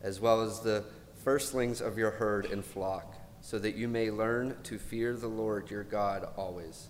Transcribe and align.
as 0.00 0.18
well 0.18 0.40
as 0.40 0.60
the 0.60 0.82
firstlings 1.24 1.80
of 1.80 1.98
your 1.98 2.12
herd 2.12 2.46
and 2.46 2.64
flock, 2.64 3.14
so 3.40 3.58
that 3.58 3.74
you 3.74 3.88
may 3.88 4.10
learn 4.10 4.56
to 4.64 4.78
fear 4.78 5.14
the 5.14 5.28
Lord 5.28 5.70
your 5.70 5.84
God 5.84 6.28
always. 6.36 6.88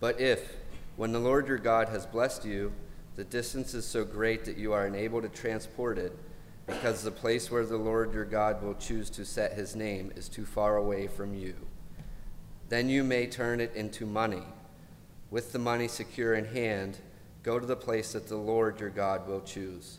But 0.00 0.20
if, 0.20 0.54
when 0.96 1.12
the 1.12 1.18
Lord 1.18 1.46
your 1.46 1.58
God 1.58 1.88
has 1.88 2.06
blessed 2.06 2.44
you, 2.44 2.72
the 3.14 3.24
distance 3.24 3.74
is 3.74 3.84
so 3.84 4.04
great 4.04 4.44
that 4.46 4.56
you 4.56 4.72
are 4.72 4.86
unable 4.86 5.20
to 5.20 5.28
transport 5.28 5.98
it, 5.98 6.16
because 6.66 7.02
the 7.02 7.10
place 7.10 7.50
where 7.50 7.66
the 7.66 7.76
Lord 7.76 8.14
your 8.14 8.24
God 8.24 8.62
will 8.62 8.74
choose 8.74 9.10
to 9.10 9.24
set 9.24 9.52
his 9.52 9.76
name 9.76 10.12
is 10.16 10.28
too 10.28 10.46
far 10.46 10.76
away 10.76 11.06
from 11.06 11.34
you, 11.34 11.54
then 12.68 12.88
you 12.88 13.04
may 13.04 13.26
turn 13.26 13.60
it 13.60 13.74
into 13.74 14.06
money. 14.06 14.44
With 15.30 15.52
the 15.52 15.58
money 15.58 15.88
secure 15.88 16.34
in 16.34 16.46
hand, 16.46 16.98
go 17.42 17.58
to 17.58 17.66
the 17.66 17.76
place 17.76 18.12
that 18.12 18.28
the 18.28 18.36
Lord 18.36 18.80
your 18.80 18.90
God 18.90 19.26
will 19.26 19.40
choose. 19.40 19.98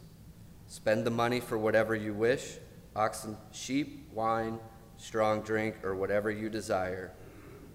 Spend 0.68 1.06
the 1.06 1.12
money 1.12 1.40
for 1.40 1.58
whatever 1.58 1.96
you 1.96 2.14
wish 2.14 2.58
oxen, 2.96 3.38
sheep, 3.52 4.08
wine, 4.14 4.60
strong 4.98 5.42
drink, 5.42 5.84
or 5.84 5.96
whatever 5.96 6.30
you 6.30 6.50
desire. 6.50 7.12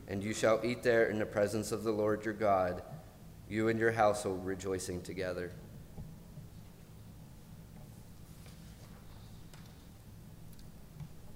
And 0.07 0.23
you 0.23 0.33
shall 0.33 0.61
eat 0.65 0.83
there 0.83 1.07
in 1.07 1.19
the 1.19 1.27
presence 1.27 1.73
of 1.73 1.85
the 1.85 1.93
Lord 1.93 2.25
your 2.25 2.35
God, 2.35 2.83
you 3.49 3.69
and 3.69 3.79
your 3.79 3.93
household 3.93 4.45
rejoicing 4.45 5.03
together. 5.03 5.53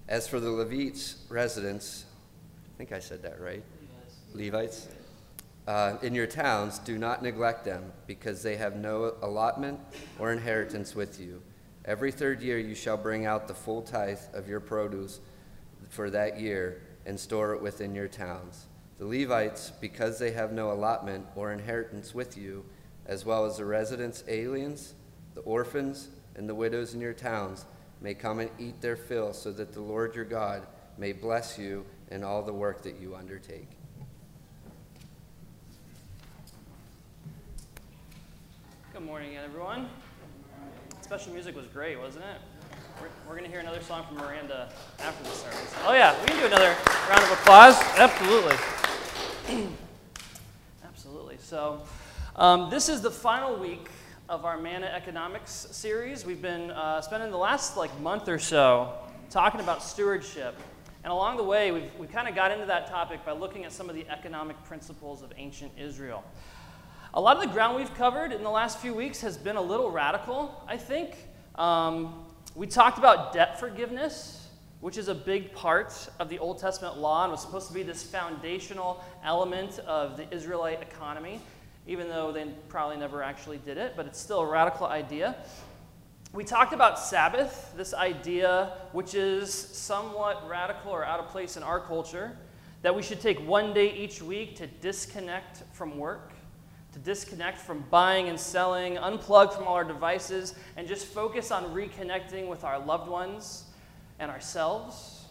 As 0.09 0.29
for 0.29 0.41
the 0.41 0.51
Levites' 0.51 1.25
residents, 1.29 2.05
I 2.75 2.79
think 2.79 2.93
I 2.93 2.99
said 2.99 3.23
that 3.23 3.41
right. 3.41 3.63
Levites. 4.35 4.89
Uh, 5.67 5.97
in 6.03 6.15
your 6.15 6.27
towns, 6.27 6.79
do 6.81 6.99
not 6.99 7.23
neglect 7.23 7.65
them, 7.65 7.93
because 8.07 8.43
they 8.43 8.57
have 8.57 8.77
no 8.77 9.15
allotment 9.23 9.79
or 10.19 10.33
inheritance 10.33 10.95
with 10.95 11.21
you 11.21 11.41
Every 11.85 12.13
third 12.13 12.43
year 12.43 12.59
you 12.59 12.77
shall 12.77 12.97
bring 12.97 13.27
out 13.27 13.49
the 13.49 13.55
full 13.55 13.83
tithe 13.83 14.21
of 14.35 14.49
your 14.49 14.61
produce 14.61 15.19
for 15.89 16.11
that 16.11 16.39
year 16.39 16.83
and 17.07 17.19
store 17.19 17.55
it 17.55 17.63
within 17.63 17.93
your 17.93 18.07
towns. 18.07 18.67
The 18.99 19.07
Levites, 19.07 19.73
because 19.81 20.19
they 20.19 20.31
have 20.31 20.53
no 20.53 20.71
allotment 20.71 21.27
or 21.35 21.53
inheritance 21.53 22.15
with 22.15 22.39
you, 22.39 22.65
as 23.07 23.27
well 23.27 23.45
as 23.47 23.57
the 23.57 23.65
residents, 23.65 24.23
aliens, 24.29 24.95
the 25.35 25.41
orphans, 25.41 26.09
and 26.37 26.49
the 26.49 26.55
widows 26.55 26.95
in 26.95 27.01
your 27.01 27.13
towns, 27.13 27.67
may 28.01 28.15
come 28.15 28.39
and 28.39 28.51
eat 28.61 28.81
their 28.81 28.95
fill, 28.95 29.33
so 29.33 29.51
that 29.51 29.73
the 29.73 29.81
Lord 29.81 30.15
your 30.15 30.25
God 30.25 30.69
may 30.99 31.13
bless 31.13 31.59
you 31.59 31.85
in 32.13 32.23
all 32.23 32.43
the 32.43 32.53
work 32.53 32.83
that 32.83 33.01
you 33.01 33.17
undertake. 33.17 33.71
Good 38.93 39.03
morning, 39.03 39.37
everyone 39.37 39.89
special 41.13 41.35
music 41.35 41.55
was 41.55 41.67
great, 41.67 42.01
wasn't 42.01 42.25
it? 42.25 42.41
We're, 42.99 43.09
we're 43.29 43.37
going 43.37 43.45
to 43.45 43.51
hear 43.51 43.61
another 43.61 43.83
song 43.83 44.07
from 44.07 44.17
Miranda 44.17 44.71
after 44.99 45.23
the 45.25 45.29
service. 45.29 45.75
Oh, 45.85 45.93
yeah, 45.93 46.19
we 46.23 46.29
can 46.29 46.39
do 46.39 46.47
another 46.47 46.75
round 47.07 47.23
of 47.23 47.33
applause. 47.33 47.79
Absolutely. 47.99 48.57
Absolutely. 50.83 51.37
So, 51.39 51.83
um, 52.35 52.71
this 52.71 52.89
is 52.89 53.03
the 53.03 53.11
final 53.11 53.59
week 53.59 53.91
of 54.31 54.47
our 54.47 54.57
Manna 54.57 54.87
Economics 54.87 55.53
series. 55.53 56.25
We've 56.25 56.41
been 56.41 56.71
uh, 56.71 57.03
spending 57.03 57.31
the 57.31 57.37
last 57.37 57.77
like 57.77 57.95
month 58.01 58.27
or 58.27 58.39
so 58.39 58.95
talking 59.29 59.61
about 59.61 59.83
stewardship. 59.83 60.57
And 61.05 61.13
along 61.13 61.37
the 61.37 61.45
way, 61.45 61.73
we've, 61.73 61.95
we 61.99 62.07
kind 62.07 62.27
of 62.27 62.35
got 62.35 62.53
into 62.53 62.65
that 62.65 62.87
topic 62.87 63.23
by 63.27 63.33
looking 63.33 63.67
at 63.67 63.73
some 63.73 63.91
of 63.91 63.95
the 63.95 64.09
economic 64.09 64.57
principles 64.65 65.23
of 65.23 65.31
ancient 65.37 65.73
Israel. 65.77 66.25
A 67.15 67.21
lot 67.21 67.37
of 67.37 67.43
the 67.43 67.49
ground 67.51 67.77
we've 67.77 67.95
covered 67.95 68.33
in 68.33 68.43
the 68.43 68.49
last 68.49 68.79
few 68.79 68.95
weeks 68.95 69.21
has 69.21 69.37
been 69.37 69.57
a 69.57 69.61
little 69.61 69.91
radical, 69.91 70.65
I 70.67 70.79
think. 70.79 71.15
Um, 71.57 72.25
we 72.55 72.67
talked 72.67 72.97
about 72.97 73.35
debt 73.35 73.61
forgiveness, 73.61 74.49
which 74.81 74.97
is 74.97 75.09
a 75.09 75.15
big 75.15 75.53
part 75.53 76.09
of 76.19 76.31
the 76.31 76.39
Old 76.39 76.59
Testament 76.59 76.97
law 76.97 77.25
and 77.25 77.31
was 77.31 77.43
supposed 77.43 77.69
to 77.69 77.75
be 77.75 77.83
this 77.83 78.03
foundational 78.03 79.05
element 79.23 79.79
of 79.81 80.17
the 80.17 80.27
Israelite 80.35 80.81
economy, 80.81 81.39
even 81.87 82.09
though 82.09 82.33
they 82.33 82.47
probably 82.71 82.97
never 82.97 83.23
actually 83.23 83.59
did 83.59 83.77
it, 83.77 83.93
but 83.95 84.07
it's 84.07 84.19
still 84.19 84.41
a 84.41 84.47
radical 84.47 84.87
idea. 84.87 85.37
We 86.33 86.45
talked 86.45 86.73
about 86.73 86.99
Sabbath, 86.99 87.75
this 87.77 87.93
idea 87.93 88.73
which 88.93 89.15
is 89.15 89.53
somewhat 89.53 90.49
radical 90.49 90.93
or 90.93 91.05
out 91.05 91.21
of 91.21 91.29
place 91.29 91.59
in 91.59 91.63
our 91.63 91.79
culture, 91.79 92.39
that 92.81 92.95
we 92.95 93.03
should 93.03 93.21
take 93.21 93.39
one 93.47 93.75
day 93.75 93.95
each 93.95 94.23
week 94.23 94.57
to 94.57 94.67
disconnect 94.67 95.63
from 95.75 95.99
work 95.99 96.32
to 96.93 96.99
disconnect 96.99 97.59
from 97.59 97.85
buying 97.91 98.29
and 98.29 98.39
selling, 98.39 98.97
unplug 98.97 99.53
from 99.55 99.65
all 99.65 99.75
our 99.75 99.85
devices, 99.85 100.55
and 100.77 100.87
just 100.87 101.07
focus 101.07 101.51
on 101.51 101.65
reconnecting 101.75 102.49
with 102.49 102.65
our 102.65 102.79
loved 102.79 103.09
ones 103.09 103.65
and 104.19 104.31
ourselves. 104.31 105.25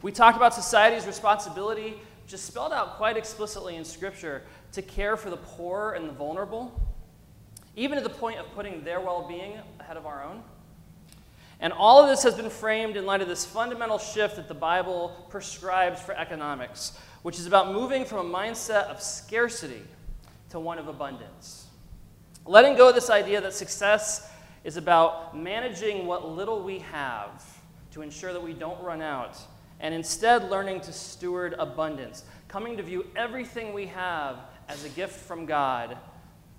We 0.00 0.12
talked 0.12 0.36
about 0.36 0.54
society's 0.54 1.06
responsibility, 1.06 1.94
just 2.28 2.44
spelled 2.44 2.72
out 2.72 2.96
quite 2.96 3.16
explicitly 3.16 3.76
in 3.76 3.84
Scripture, 3.84 4.42
to 4.72 4.82
care 4.82 5.16
for 5.16 5.28
the 5.28 5.36
poor 5.36 5.94
and 5.94 6.08
the 6.08 6.12
vulnerable, 6.12 6.80
even 7.74 7.98
to 7.98 8.04
the 8.04 8.10
point 8.10 8.38
of 8.38 8.46
putting 8.54 8.84
their 8.84 9.00
well 9.00 9.26
being 9.26 9.58
ahead 9.80 9.96
of 9.96 10.06
our 10.06 10.22
own. 10.22 10.42
And 11.60 11.72
all 11.72 12.00
of 12.00 12.08
this 12.08 12.22
has 12.22 12.36
been 12.36 12.50
framed 12.50 12.96
in 12.96 13.06
light 13.06 13.20
of 13.20 13.26
this 13.26 13.44
fundamental 13.44 13.98
shift 13.98 14.36
that 14.36 14.46
the 14.46 14.54
Bible 14.54 15.26
prescribes 15.30 16.00
for 16.00 16.14
economics, 16.14 16.96
which 17.22 17.40
is 17.40 17.46
about 17.46 17.72
moving 17.72 18.04
from 18.04 18.32
a 18.32 18.38
mindset 18.38 18.84
of 18.84 19.02
scarcity 19.02 19.82
to 20.50 20.60
one 20.60 20.78
of 20.78 20.88
abundance. 20.88 21.66
Letting 22.46 22.76
go 22.76 22.88
of 22.88 22.94
this 22.94 23.10
idea 23.10 23.40
that 23.40 23.52
success 23.52 24.30
is 24.64 24.76
about 24.76 25.36
managing 25.36 26.06
what 26.06 26.28
little 26.28 26.62
we 26.62 26.78
have 26.80 27.44
to 27.92 28.02
ensure 28.02 28.32
that 28.32 28.42
we 28.42 28.52
don't 28.52 28.82
run 28.82 29.02
out, 29.02 29.38
and 29.80 29.94
instead 29.94 30.50
learning 30.50 30.80
to 30.80 30.92
steward 30.92 31.54
abundance, 31.58 32.24
coming 32.48 32.76
to 32.76 32.82
view 32.82 33.06
everything 33.16 33.72
we 33.72 33.86
have 33.86 34.36
as 34.68 34.84
a 34.84 34.88
gift 34.90 35.14
from 35.14 35.46
God, 35.46 35.96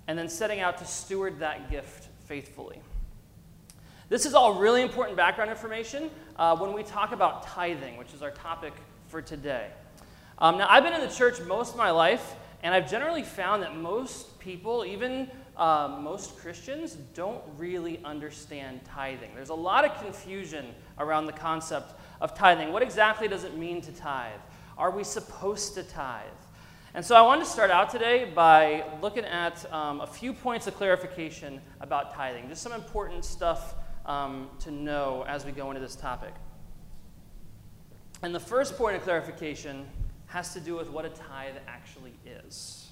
and 0.06 0.18
then 0.18 0.28
setting 0.28 0.60
out 0.60 0.78
to 0.78 0.84
steward 0.84 1.38
that 1.40 1.70
gift 1.70 2.08
faithfully. 2.26 2.80
This 4.08 4.26
is 4.26 4.34
all 4.34 4.54
really 4.54 4.82
important 4.82 5.16
background 5.16 5.50
information 5.50 6.10
uh, 6.36 6.56
when 6.56 6.72
we 6.72 6.82
talk 6.82 7.12
about 7.12 7.44
tithing, 7.44 7.96
which 7.96 8.12
is 8.12 8.22
our 8.22 8.32
topic 8.32 8.72
for 9.06 9.22
today. 9.22 9.68
Um, 10.38 10.58
now, 10.58 10.66
I've 10.68 10.82
been 10.82 10.94
in 10.94 11.00
the 11.00 11.14
church 11.14 11.40
most 11.42 11.72
of 11.72 11.76
my 11.76 11.90
life, 11.90 12.34
and 12.62 12.74
I've 12.74 12.90
generally 12.90 13.22
found 13.22 13.62
that 13.62 13.76
most 13.76 14.38
people, 14.38 14.84
even 14.84 15.30
uh, 15.56 15.98
most 16.00 16.36
Christians, 16.38 16.94
don't 17.14 17.42
really 17.56 18.00
understand 18.04 18.80
tithing. 18.84 19.34
There's 19.34 19.48
a 19.48 19.54
lot 19.54 19.84
of 19.84 19.94
confusion 20.02 20.66
around 20.98 21.26
the 21.26 21.32
concept 21.32 21.94
of 22.20 22.34
tithing. 22.34 22.72
What 22.72 22.82
exactly 22.82 23.28
does 23.28 23.44
it 23.44 23.56
mean 23.56 23.80
to 23.82 23.92
tithe? 23.92 24.40
Are 24.76 24.90
we 24.90 25.04
supposed 25.04 25.74
to 25.74 25.82
tithe? 25.82 26.26
And 26.92 27.04
so 27.04 27.14
I 27.14 27.22
wanted 27.22 27.44
to 27.44 27.50
start 27.50 27.70
out 27.70 27.88
today 27.88 28.30
by 28.34 28.84
looking 29.00 29.24
at 29.24 29.70
um, 29.72 30.00
a 30.00 30.06
few 30.06 30.32
points 30.32 30.66
of 30.66 30.74
clarification 30.74 31.60
about 31.80 32.12
tithing, 32.12 32.48
just 32.48 32.62
some 32.62 32.72
important 32.72 33.24
stuff 33.24 33.76
um, 34.06 34.48
to 34.60 34.70
know 34.70 35.24
as 35.28 35.44
we 35.44 35.52
go 35.52 35.70
into 35.70 35.80
this 35.80 35.94
topic. 35.94 36.34
And 38.22 38.34
the 38.34 38.40
first 38.40 38.76
point 38.76 38.96
of 38.96 39.02
clarification 39.02 39.86
has 40.30 40.52
to 40.54 40.60
do 40.60 40.76
with 40.76 40.88
what 40.90 41.04
a 41.04 41.08
tithe 41.08 41.56
actually 41.66 42.14
is. 42.24 42.88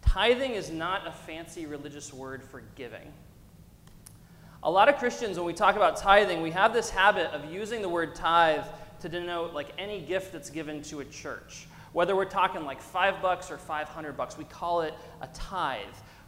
Tithing 0.00 0.52
is 0.52 0.70
not 0.70 1.06
a 1.06 1.10
fancy 1.10 1.66
religious 1.66 2.12
word 2.12 2.42
for 2.42 2.62
giving. 2.76 3.12
A 4.62 4.70
lot 4.70 4.88
of 4.88 4.96
Christians, 4.96 5.36
when 5.36 5.46
we 5.46 5.52
talk 5.52 5.74
about 5.74 5.96
tithing, 5.96 6.42
we 6.42 6.52
have 6.52 6.72
this 6.72 6.88
habit 6.88 7.26
of 7.32 7.52
using 7.52 7.82
the 7.82 7.88
word 7.88 8.14
tithe 8.14 8.64
to 9.00 9.08
denote 9.08 9.54
like 9.54 9.68
any 9.76 10.00
gift 10.00 10.32
that's 10.32 10.48
given 10.48 10.82
to 10.82 11.00
a 11.00 11.04
church. 11.04 11.66
Whether 11.92 12.14
we're 12.14 12.24
talking 12.24 12.64
like 12.64 12.80
five 12.80 13.20
bucks 13.20 13.50
or 13.50 13.58
500 13.58 14.16
bucks, 14.16 14.38
we 14.38 14.44
call 14.44 14.82
it 14.82 14.94
a 15.20 15.26
tithe, 15.28 15.80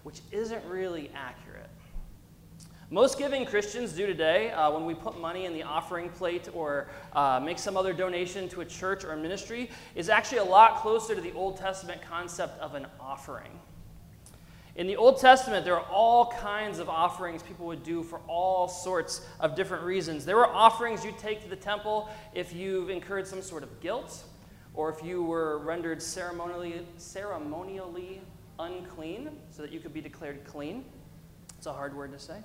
which 0.02 0.20
isn't 0.32 0.64
really 0.66 1.10
accurate. 1.14 1.67
Most 2.90 3.18
giving 3.18 3.44
Christians 3.44 3.92
do 3.92 4.06
today, 4.06 4.50
uh, 4.50 4.70
when 4.70 4.86
we 4.86 4.94
put 4.94 5.20
money 5.20 5.44
in 5.44 5.52
the 5.52 5.62
offering 5.62 6.08
plate 6.08 6.48
or 6.54 6.88
uh, 7.12 7.38
make 7.38 7.58
some 7.58 7.76
other 7.76 7.92
donation 7.92 8.48
to 8.48 8.62
a 8.62 8.64
church 8.64 9.04
or 9.04 9.12
a 9.12 9.16
ministry, 9.16 9.68
is 9.94 10.08
actually 10.08 10.38
a 10.38 10.44
lot 10.44 10.76
closer 10.76 11.14
to 11.14 11.20
the 11.20 11.32
Old 11.32 11.58
Testament 11.58 12.00
concept 12.00 12.58
of 12.60 12.74
an 12.74 12.86
offering. 12.98 13.60
In 14.76 14.86
the 14.86 14.96
Old 14.96 15.20
Testament, 15.20 15.66
there 15.66 15.78
are 15.78 15.86
all 15.90 16.32
kinds 16.32 16.78
of 16.78 16.88
offerings 16.88 17.42
people 17.42 17.66
would 17.66 17.82
do 17.82 18.02
for 18.02 18.20
all 18.26 18.68
sorts 18.68 19.20
of 19.38 19.54
different 19.54 19.84
reasons. 19.84 20.24
There 20.24 20.36
were 20.36 20.46
offerings 20.46 21.04
you'd 21.04 21.18
take 21.18 21.42
to 21.42 21.48
the 21.50 21.56
temple 21.56 22.08
if 22.32 22.54
you've 22.54 22.88
incurred 22.88 23.26
some 23.26 23.42
sort 23.42 23.64
of 23.64 23.80
guilt, 23.80 24.24
or 24.72 24.88
if 24.88 25.04
you 25.04 25.22
were 25.22 25.58
rendered 25.58 26.00
ceremonially, 26.00 26.86
ceremonially 26.96 28.22
unclean, 28.58 29.28
so 29.50 29.60
that 29.60 29.72
you 29.72 29.78
could 29.78 29.92
be 29.92 30.00
declared 30.00 30.42
clean. 30.46 30.86
It's 31.58 31.66
a 31.66 31.72
hard 31.72 31.94
word 31.94 32.12
to 32.12 32.18
say. 32.18 32.38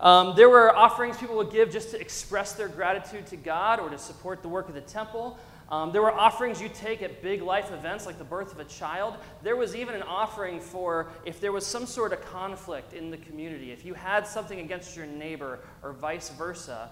Um, 0.00 0.34
there 0.36 0.48
were 0.48 0.74
offerings 0.76 1.16
people 1.16 1.36
would 1.36 1.50
give 1.50 1.70
just 1.70 1.90
to 1.90 2.00
express 2.00 2.52
their 2.52 2.68
gratitude 2.68 3.26
to 3.26 3.36
God 3.36 3.80
or 3.80 3.90
to 3.90 3.98
support 3.98 4.42
the 4.42 4.48
work 4.48 4.68
of 4.68 4.74
the 4.74 4.80
temple. 4.80 5.38
Um, 5.70 5.92
there 5.92 6.00
were 6.00 6.12
offerings 6.12 6.62
you 6.62 6.70
take 6.70 7.02
at 7.02 7.20
big 7.20 7.42
life 7.42 7.72
events 7.72 8.06
like 8.06 8.16
the 8.16 8.24
birth 8.24 8.52
of 8.52 8.60
a 8.60 8.64
child. 8.64 9.14
There 9.42 9.56
was 9.56 9.74
even 9.74 9.94
an 9.94 10.02
offering 10.02 10.60
for 10.60 11.08
if 11.26 11.40
there 11.40 11.52
was 11.52 11.66
some 11.66 11.84
sort 11.84 12.12
of 12.12 12.22
conflict 12.22 12.94
in 12.94 13.10
the 13.10 13.18
community. 13.18 13.72
If 13.72 13.84
you 13.84 13.92
had 13.92 14.26
something 14.26 14.60
against 14.60 14.96
your 14.96 15.04
neighbor 15.04 15.58
or 15.82 15.92
vice 15.92 16.30
versa, 16.30 16.90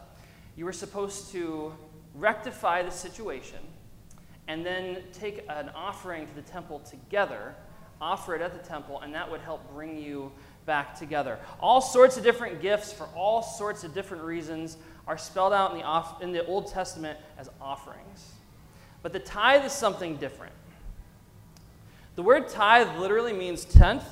you 0.56 0.64
were 0.64 0.74
supposed 0.74 1.30
to 1.32 1.72
rectify 2.14 2.82
the 2.82 2.90
situation 2.90 3.60
and 4.48 4.64
then 4.64 4.98
take 5.12 5.44
an 5.48 5.70
offering 5.74 6.26
to 6.26 6.34
the 6.34 6.42
temple 6.42 6.80
together, 6.80 7.54
offer 8.00 8.34
it 8.34 8.42
at 8.42 8.52
the 8.52 8.68
temple, 8.68 9.00
and 9.00 9.14
that 9.14 9.30
would 9.30 9.40
help 9.40 9.72
bring 9.72 9.98
you 9.98 10.30
back 10.66 10.98
together. 10.98 11.38
All 11.60 11.80
sorts 11.80 12.16
of 12.16 12.24
different 12.24 12.60
gifts 12.60 12.92
for 12.92 13.08
all 13.14 13.42
sorts 13.42 13.84
of 13.84 13.94
different 13.94 14.24
reasons 14.24 14.76
are 15.06 15.16
spelled 15.16 15.52
out 15.52 15.72
in 15.72 15.78
the, 15.78 15.84
off, 15.84 16.20
in 16.22 16.32
the 16.32 16.44
Old 16.46 16.66
Testament 16.66 17.18
as 17.38 17.48
offerings. 17.60 18.32
But 19.02 19.12
the 19.12 19.20
tithe 19.20 19.64
is 19.64 19.72
something 19.72 20.16
different. 20.16 20.52
The 22.16 22.22
word 22.22 22.48
tithe 22.48 22.98
literally 22.98 23.32
means 23.32 23.64
tenth, 23.64 24.04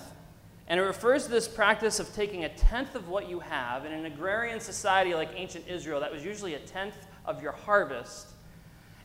and 0.69 0.79
it 0.79 0.83
refers 0.83 1.25
to 1.25 1.31
this 1.31 1.49
practice 1.49 1.99
of 1.99 2.15
taking 2.15 2.45
a 2.45 2.49
tenth 2.51 2.95
of 2.95 3.09
what 3.09 3.29
you 3.29 3.41
have. 3.41 3.85
In 3.85 3.93
an 3.93 4.05
agrarian 4.05 4.61
society 4.61 5.15
like 5.15 5.31
ancient 5.35 5.67
Israel, 5.69 6.01
that 6.01 6.12
was 6.12 6.25
usually 6.25 6.55
a 6.55 6.61
tenth 6.61 6.95
of 7.25 7.43
your 7.43 7.53
harvest, 7.53 8.29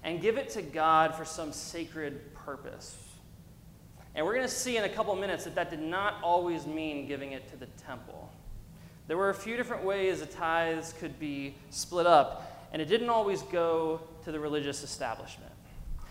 and 0.04 0.22
give 0.22 0.38
it 0.38 0.50
to 0.50 0.62
God 0.62 1.16
for 1.16 1.26
some 1.26 1.52
sacred 1.52 2.34
purpose. 2.36 3.09
And 4.20 4.26
we're 4.26 4.34
going 4.34 4.46
to 4.46 4.54
see 4.54 4.76
in 4.76 4.84
a 4.84 4.90
couple 4.90 5.16
minutes 5.16 5.46
that 5.46 5.56
that 5.56 5.70
did 5.70 5.80
not 5.80 6.16
always 6.22 6.68
mean 6.68 7.08
giving 7.08 7.32
it 7.32 7.50
to 7.52 7.56
the 7.56 7.68
temple. 7.68 8.30
There 9.08 9.16
were 9.16 9.30
a 9.30 9.34
few 9.34 9.56
different 9.56 9.86
ways 9.86 10.20
the 10.20 10.26
tithes 10.26 10.94
could 11.00 11.18
be 11.22 11.56
split 11.70 12.06
up, 12.06 12.68
and 12.74 12.82
it 12.82 12.90
didn't 12.90 13.08
always 13.08 13.44
go 13.44 14.02
to 14.26 14.34
the 14.34 14.38
religious 14.38 14.84
establishment. 14.84 15.54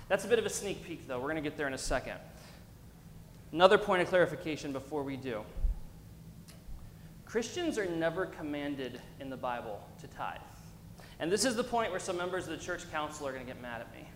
That's 0.08 0.24
a 0.24 0.28
bit 0.28 0.38
of 0.38 0.46
a 0.46 0.48
sneak 0.48 0.82
peek, 0.84 1.06
though. 1.06 1.18
We're 1.18 1.28
going 1.28 1.36
to 1.36 1.42
get 1.42 1.58
there 1.58 1.66
in 1.66 1.74
a 1.74 1.78
second. 1.78 2.14
Another 3.52 3.76
point 3.76 4.00
of 4.00 4.08
clarification 4.08 4.72
before 4.72 5.02
we 5.02 5.18
do 5.18 5.42
Christians 7.26 7.76
are 7.76 7.90
never 7.90 8.24
commanded 8.24 9.02
in 9.20 9.28
the 9.28 9.36
Bible 9.36 9.86
to 10.00 10.06
tithe. 10.06 10.40
And 11.20 11.30
this 11.30 11.44
is 11.44 11.56
the 11.56 11.64
point 11.64 11.90
where 11.90 12.00
some 12.00 12.16
members 12.16 12.44
of 12.44 12.58
the 12.58 12.64
church 12.64 12.90
council 12.90 13.28
are 13.28 13.32
going 13.32 13.44
to 13.44 13.52
get 13.52 13.60
mad 13.60 13.82
at 13.82 13.92
me. 13.92 14.07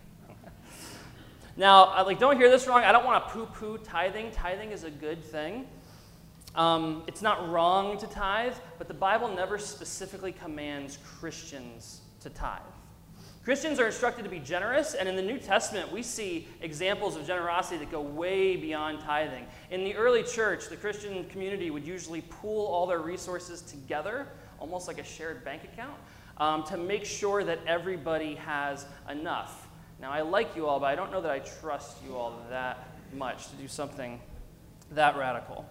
Now, 1.55 2.03
like, 2.05 2.19
don't 2.19 2.37
hear 2.37 2.49
this 2.49 2.67
wrong. 2.67 2.83
I 2.83 2.91
don't 2.91 3.05
want 3.05 3.23
to 3.25 3.31
poo-poo 3.31 3.77
tithing. 3.79 4.31
Tithing 4.31 4.71
is 4.71 4.83
a 4.83 4.89
good 4.89 5.23
thing. 5.23 5.67
Um, 6.55 7.03
it's 7.07 7.21
not 7.21 7.49
wrong 7.49 7.97
to 7.99 8.07
tithe, 8.07 8.53
but 8.77 8.87
the 8.87 8.93
Bible 8.93 9.27
never 9.27 9.57
specifically 9.57 10.31
commands 10.31 10.97
Christians 11.03 12.01
to 12.21 12.29
tithe. 12.29 12.61
Christians 13.43 13.79
are 13.79 13.87
instructed 13.87 14.23
to 14.23 14.29
be 14.29 14.39
generous, 14.39 14.93
and 14.93 15.09
in 15.09 15.15
the 15.15 15.21
New 15.21 15.37
Testament, 15.37 15.91
we 15.91 16.01
see 16.01 16.47
examples 16.61 17.17
of 17.17 17.27
generosity 17.27 17.77
that 17.77 17.91
go 17.91 18.01
way 18.01 18.55
beyond 18.55 19.01
tithing. 19.01 19.45
In 19.69 19.83
the 19.83 19.95
early 19.95 20.23
church, 20.23 20.69
the 20.69 20.77
Christian 20.77 21.25
community 21.25 21.69
would 21.69 21.85
usually 21.85 22.21
pool 22.21 22.67
all 22.67 22.87
their 22.87 23.01
resources 23.01 23.61
together, 23.61 24.27
almost 24.59 24.87
like 24.87 24.97
a 24.97 25.03
shared 25.03 25.43
bank 25.43 25.63
account, 25.65 25.97
um, 26.37 26.63
to 26.63 26.77
make 26.77 27.03
sure 27.03 27.43
that 27.43 27.59
everybody 27.67 28.35
has 28.35 28.85
enough. 29.11 29.62
Now, 30.03 30.11
I 30.11 30.19
like 30.19 30.53
you 30.53 30.67
all, 30.67 30.81
but 30.81 30.87
I 30.87 30.95
don't 30.95 31.13
know 31.13 31.21
that 31.21 31.31
I 31.31 31.39
trust 31.39 31.95
you 32.05 32.17
all 32.17 32.37
that 32.49 32.89
much 33.13 33.47
to 33.47 33.55
do 33.55 33.69
something 33.69 34.19
that 34.91 35.15
radical. 35.15 35.65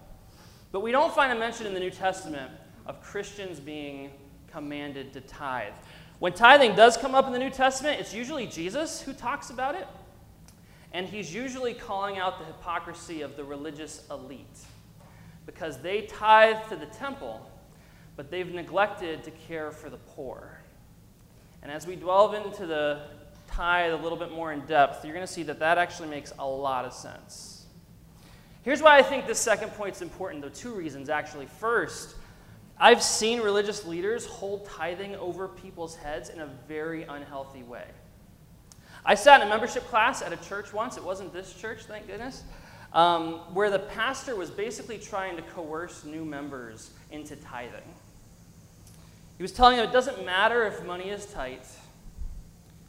But 0.71 0.79
we 0.79 0.91
don't 0.91 1.13
find 1.13 1.31
a 1.31 1.35
mention 1.35 1.67
in 1.67 1.75
the 1.75 1.79
New 1.79 1.91
Testament 1.91 2.51
of 2.87 2.99
Christians 2.99 3.59
being 3.59 4.09
commanded 4.51 5.13
to 5.13 5.21
tithe. 5.21 5.73
When 6.17 6.33
tithing 6.33 6.75
does 6.75 6.97
come 6.97 7.13
up 7.13 7.27
in 7.27 7.31
the 7.31 7.37
New 7.37 7.51
Testament, 7.51 7.99
it's 7.99 8.11
usually 8.11 8.47
Jesus 8.47 9.03
who 9.03 9.13
talks 9.13 9.51
about 9.51 9.75
it, 9.75 9.87
and 10.93 11.05
he's 11.05 11.31
usually 11.31 11.75
calling 11.75 12.17
out 12.17 12.39
the 12.39 12.45
hypocrisy 12.45 13.21
of 13.21 13.37
the 13.37 13.43
religious 13.43 14.03
elite 14.09 14.61
because 15.45 15.77
they 15.77 16.07
tithe 16.07 16.57
to 16.69 16.75
the 16.75 16.87
temple, 16.87 17.51
but 18.15 18.31
they've 18.31 18.51
neglected 18.51 19.23
to 19.25 19.29
care 19.29 19.69
for 19.69 19.91
the 19.91 19.97
poor. 19.97 20.57
And 21.61 21.71
as 21.71 21.85
we 21.85 21.95
delve 21.95 22.33
into 22.33 22.65
the 22.65 23.03
tithe 23.55 23.93
a 23.93 23.97
little 23.97 24.17
bit 24.17 24.31
more 24.31 24.51
in 24.51 24.61
depth, 24.61 25.05
you're 25.05 25.13
going 25.13 25.25
to 25.25 25.31
see 25.31 25.43
that 25.43 25.59
that 25.59 25.77
actually 25.77 26.09
makes 26.09 26.33
a 26.39 26.47
lot 26.47 26.85
of 26.85 26.93
sense. 26.93 27.65
Here's 28.63 28.81
why 28.81 28.97
I 28.97 29.03
think 29.03 29.27
this 29.27 29.39
second 29.39 29.69
point 29.71 29.95
is 29.95 30.01
important, 30.01 30.41
though, 30.41 30.49
two 30.49 30.73
reasons 30.73 31.09
actually. 31.09 31.45
First, 31.45 32.15
I've 32.79 33.03
seen 33.03 33.41
religious 33.41 33.85
leaders 33.85 34.25
hold 34.25 34.65
tithing 34.65 35.15
over 35.17 35.47
people's 35.47 35.95
heads 35.95 36.29
in 36.29 36.39
a 36.39 36.47
very 36.67 37.03
unhealthy 37.03 37.63
way. 37.63 37.85
I 39.05 39.15
sat 39.15 39.41
in 39.41 39.47
a 39.47 39.49
membership 39.49 39.85
class 39.87 40.21
at 40.21 40.31
a 40.31 40.37
church 40.37 40.73
once, 40.73 40.97
it 40.97 41.03
wasn't 41.03 41.33
this 41.33 41.53
church, 41.53 41.83
thank 41.83 42.07
goodness, 42.07 42.43
um, 42.93 43.33
where 43.53 43.69
the 43.69 43.79
pastor 43.79 44.35
was 44.35 44.49
basically 44.49 44.97
trying 44.97 45.35
to 45.35 45.41
coerce 45.41 46.05
new 46.05 46.23
members 46.23 46.91
into 47.11 47.35
tithing. 47.35 47.93
He 49.37 49.43
was 49.43 49.51
telling 49.51 49.77
them 49.77 49.87
it 49.87 49.91
doesn't 49.91 50.25
matter 50.25 50.63
if 50.63 50.85
money 50.85 51.09
is 51.09 51.25
tight, 51.25 51.65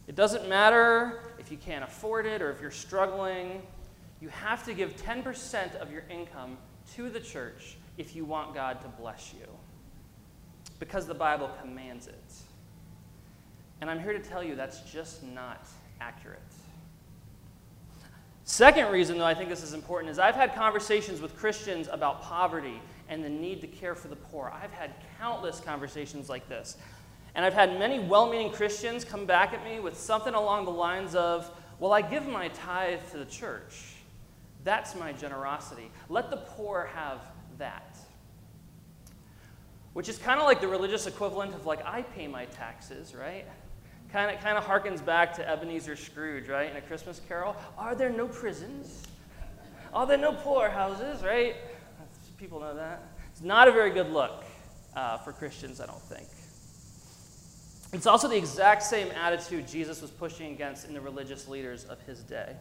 it 0.07 0.15
doesn't 0.15 0.49
matter 0.49 1.21
if 1.39 1.51
you 1.51 1.57
can't 1.57 1.85
afford 1.85 2.27
it 2.27 2.43
or 2.43 2.51
if 2.51 2.61
you're 2.61 2.71
struggling. 2.71 3.63
You 4.21 4.29
have 4.29 4.65
to 4.67 4.75
give 4.75 4.97
10% 4.97 5.77
of 5.77 5.91
your 5.91 6.05
income 6.11 6.59
to 6.95 7.09
the 7.09 7.21
church 7.21 7.77
if 7.97 8.15
you 8.15 8.25
want 8.25 8.55
God 8.55 8.81
to 8.83 8.89
bless 8.89 9.33
you. 9.33 9.47
Because 10.79 11.07
the 11.07 11.15
Bible 11.15 11.51
commands 11.61 12.07
it. 12.07 12.33
And 13.81 13.91
I'm 13.91 14.01
here 14.01 14.13
to 14.13 14.19
tell 14.19 14.43
you 14.43 14.55
that's 14.55 14.81
just 14.81 15.23
not 15.23 15.67
accurate. 16.01 16.41
Second 18.45 18.91
reason, 18.93 19.17
though, 19.17 19.25
I 19.25 19.35
think 19.35 19.49
this 19.49 19.63
is 19.63 19.73
important 19.73 20.11
is 20.11 20.19
I've 20.19 20.35
had 20.35 20.55
conversations 20.55 21.21
with 21.21 21.35
Christians 21.37 21.89
about 21.91 22.23
poverty 22.23 22.81
and 23.09 23.25
the 23.25 23.29
need 23.29 23.63
to 23.63 23.67
care 23.67 23.95
for 23.95 24.09
the 24.09 24.17
poor. 24.17 24.53
I've 24.55 24.73
had 24.73 24.91
countless 25.19 25.61
conversations 25.61 26.29
like 26.29 26.47
this. 26.49 26.77
And 27.35 27.45
I've 27.45 27.55
had 27.55 27.79
many 27.79 27.99
well 27.99 28.31
meaning 28.31 28.53
Christians 28.53 29.05
come 29.05 29.27
back 29.27 29.53
at 29.53 29.65
me 29.65 29.81
with 29.81 29.99
something 29.99 30.35
along 30.35 30.65
the 30.65 30.71
lines 30.71 31.15
of, 31.15 31.51
Well, 31.79 31.93
I 31.93 32.01
give 32.03 32.27
my 32.27 32.49
tithe 32.49 33.01
to 33.13 33.19
the 33.19 33.25
church. 33.25 33.95
That's 34.63 34.95
my 34.95 35.13
generosity. 35.13 35.91
Let 36.09 36.31
the 36.31 36.39
poor 36.39 36.89
have 36.95 37.21
that. 37.59 37.99
Which 39.93 40.09
is 40.09 40.19
kind 40.19 40.41
of 40.41 40.47
like 40.47 40.61
the 40.61 40.69
religious 40.69 41.07
equivalent 41.07 41.55
of, 41.55 41.67
like, 41.67 41.85
I 41.85 42.03
pay 42.03 42.27
my 42.27 42.47
taxes, 42.47 43.15
right? 43.15 43.47
Kind 44.11 44.35
of, 44.35 44.43
kind 44.43 44.57
of 44.57 44.65
harkens 44.65 45.05
back 45.05 45.35
to 45.35 45.49
Ebenezer 45.49 45.97
Scrooge, 45.97 46.49
right, 46.49 46.71
in 46.71 46.77
A 46.77 46.81
Christmas 46.81 47.21
Carol. 47.29 47.55
Are 47.77 47.95
there 47.95 48.11
no 48.11 48.27
prisons? 48.27 49.03
Are 49.93 50.07
there 50.07 50.19
no 50.19 50.33
poorhouses, 50.33 51.23
right? 51.23 51.57
People 52.39 52.61
know 52.61 52.75
that. 52.75 53.03
It's 53.31 53.43
not 53.43 53.69
a 53.69 53.73
very 53.73 53.91
good 53.91 54.11
look 54.11 54.45
uh, 54.97 55.19
for 55.19 55.33
Christians, 55.33 55.81
I 55.81 55.87
don't 55.87 56.03
think. 56.03 56.27
It's 57.95 58.09
also 58.09 58.27
the 58.27 58.37
exact 58.37 58.83
same 58.83 59.13
attitude 59.13 59.69
Jesus 59.69 60.03
was 60.03 60.11
pushing 60.11 60.53
against 60.53 60.85
in 60.85 60.95
the 60.95 61.01
religious 61.01 61.47
leaders 61.47 61.85
of 61.85 62.03
his 62.03 62.25
day. 62.25 62.57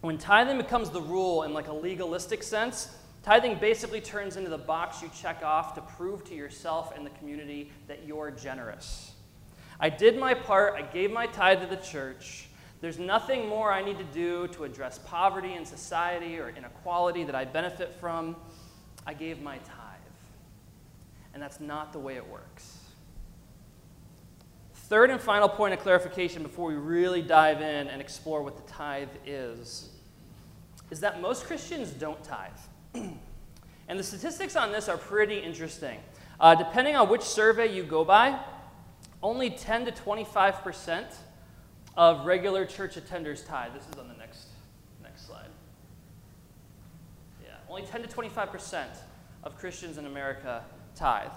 When 0.00 0.16
tithing 0.16 0.56
becomes 0.56 0.88
the 0.88 1.02
rule 1.02 1.42
in 1.42 1.52
like 1.52 1.68
a 1.68 1.72
legalistic 1.72 2.42
sense, 2.42 2.88
tithing 3.22 3.56
basically 3.56 4.00
turns 4.00 4.38
into 4.38 4.48
the 4.48 4.56
box 4.56 5.02
you 5.02 5.10
check 5.14 5.42
off 5.44 5.74
to 5.74 5.82
prove 5.82 6.24
to 6.24 6.34
yourself 6.34 6.96
and 6.96 7.04
the 7.04 7.10
community 7.10 7.70
that 7.86 8.06
you're 8.06 8.30
generous. 8.30 9.12
I 9.78 9.90
did 9.90 10.18
my 10.18 10.32
part, 10.32 10.74
I 10.74 10.80
gave 10.80 11.12
my 11.12 11.26
tithe 11.26 11.60
to 11.60 11.66
the 11.66 11.82
church. 11.82 12.48
There's 12.80 12.98
nothing 12.98 13.46
more 13.46 13.70
I 13.70 13.84
need 13.84 13.98
to 13.98 14.04
do 14.04 14.48
to 14.48 14.64
address 14.64 14.98
poverty 14.98 15.52
in 15.52 15.66
society 15.66 16.38
or 16.38 16.48
inequality 16.48 17.24
that 17.24 17.34
I 17.34 17.44
benefit 17.44 17.92
from. 18.00 18.36
I 19.06 19.12
gave 19.12 19.42
my 19.42 19.58
tithe. 19.58 19.76
And 21.34 21.42
that's 21.42 21.60
not 21.60 21.92
the 21.92 21.98
way 21.98 22.16
it 22.16 22.26
works. 22.26 22.79
Third 24.90 25.10
and 25.10 25.20
final 25.20 25.48
point 25.48 25.72
of 25.72 25.78
clarification 25.78 26.42
before 26.42 26.66
we 26.66 26.74
really 26.74 27.22
dive 27.22 27.60
in 27.60 27.86
and 27.86 28.02
explore 28.02 28.42
what 28.42 28.56
the 28.56 28.72
tithe 28.72 29.08
is 29.24 29.88
is 30.90 30.98
that 30.98 31.22
most 31.22 31.44
Christians 31.44 31.92
don't 31.92 32.20
tithe. 32.24 32.50
and 32.94 33.96
the 33.96 34.02
statistics 34.02 34.56
on 34.56 34.72
this 34.72 34.88
are 34.88 34.96
pretty 34.96 35.38
interesting. 35.38 36.00
Uh, 36.40 36.56
depending 36.56 36.96
on 36.96 37.08
which 37.08 37.22
survey 37.22 37.72
you 37.72 37.84
go 37.84 38.04
by, 38.04 38.36
only 39.22 39.48
10 39.48 39.84
to 39.84 39.92
25 39.92 40.60
percent 40.64 41.06
of 41.96 42.26
regular 42.26 42.66
church 42.66 42.96
attenders 42.96 43.46
tithe. 43.46 43.72
This 43.72 43.84
is 43.92 43.96
on 43.96 44.08
the 44.08 44.14
next, 44.14 44.46
next 45.04 45.24
slide. 45.24 45.50
Yeah, 47.44 47.50
only 47.68 47.82
10 47.82 48.02
to 48.02 48.08
25 48.08 48.50
percent 48.50 48.90
of 49.44 49.56
Christians 49.56 49.98
in 49.98 50.06
America 50.06 50.64
tithe. 50.96 51.30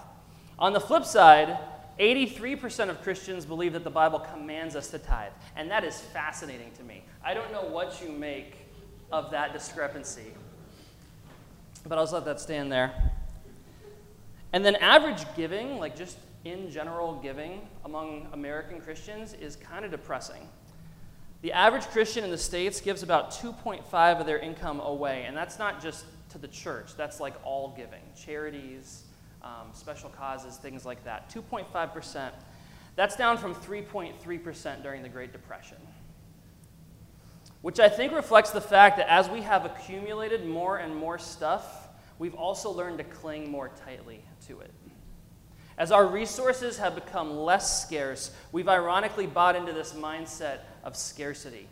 On 0.57 0.73
the 0.73 0.81
flip 0.81 1.05
side, 1.05 1.55
83% 1.99 2.89
of 2.89 3.01
Christians 3.01 3.45
believe 3.45 3.73
that 3.73 3.83
the 3.83 3.89
Bible 3.89 4.19
commands 4.19 4.75
us 4.75 4.89
to 4.89 4.99
tithe. 4.99 5.31
And 5.55 5.69
that 5.71 5.83
is 5.83 5.99
fascinating 5.99 6.71
to 6.77 6.83
me. 6.83 7.03
I 7.23 7.33
don't 7.33 7.51
know 7.51 7.63
what 7.63 8.01
you 8.03 8.11
make 8.11 8.55
of 9.11 9.31
that 9.31 9.53
discrepancy. 9.53 10.33
But 11.85 11.97
I'll 11.97 12.03
just 12.03 12.13
let 12.13 12.25
that 12.25 12.39
stand 12.39 12.71
there. 12.71 12.93
And 14.53 14.63
then 14.63 14.75
average 14.77 15.23
giving, 15.35 15.77
like 15.77 15.95
just 15.95 16.17
in 16.45 16.69
general 16.69 17.19
giving 17.21 17.61
among 17.85 18.27
American 18.33 18.81
Christians, 18.81 19.33
is 19.33 19.55
kind 19.55 19.85
of 19.85 19.91
depressing. 19.91 20.47
The 21.41 21.51
average 21.51 21.83
Christian 21.87 22.23
in 22.23 22.31
the 22.31 22.37
States 22.37 22.79
gives 22.79 23.03
about 23.03 23.31
2.5 23.31 24.19
of 24.19 24.25
their 24.25 24.39
income 24.39 24.79
away, 24.79 25.25
and 25.27 25.35
that's 25.35 25.59
not 25.59 25.81
just 25.81 26.05
to 26.29 26.37
the 26.37 26.47
church, 26.47 26.95
that's 26.95 27.19
like 27.19 27.33
all 27.43 27.73
giving 27.75 28.01
charities, 28.15 29.03
um, 29.43 29.69
special 29.73 30.09
causes, 30.09 30.57
things 30.57 30.85
like 30.85 31.03
that. 31.03 31.29
2.5%. 31.29 32.31
That's 32.95 33.15
down 33.15 33.37
from 33.37 33.55
3.3% 33.55 34.83
during 34.83 35.03
the 35.03 35.09
Great 35.09 35.31
Depression. 35.31 35.77
Which 37.61 37.79
I 37.79 37.89
think 37.89 38.13
reflects 38.13 38.51
the 38.51 38.61
fact 38.61 38.97
that 38.97 39.09
as 39.09 39.29
we 39.29 39.41
have 39.41 39.65
accumulated 39.65 40.45
more 40.45 40.77
and 40.77 40.95
more 40.95 41.17
stuff, 41.17 41.87
we've 42.19 42.35
also 42.35 42.69
learned 42.69 42.97
to 42.99 43.03
cling 43.03 43.49
more 43.49 43.71
tightly 43.85 44.23
to 44.47 44.59
it. 44.59 44.71
As 45.77 45.91
our 45.91 46.05
resources 46.05 46.77
have 46.77 46.93
become 46.93 47.35
less 47.35 47.81
scarce, 47.83 48.31
we've 48.51 48.69
ironically 48.69 49.25
bought 49.25 49.55
into 49.55 49.73
this 49.73 49.93
mindset 49.93 50.59
of 50.83 50.95
scarcity. 50.95 51.67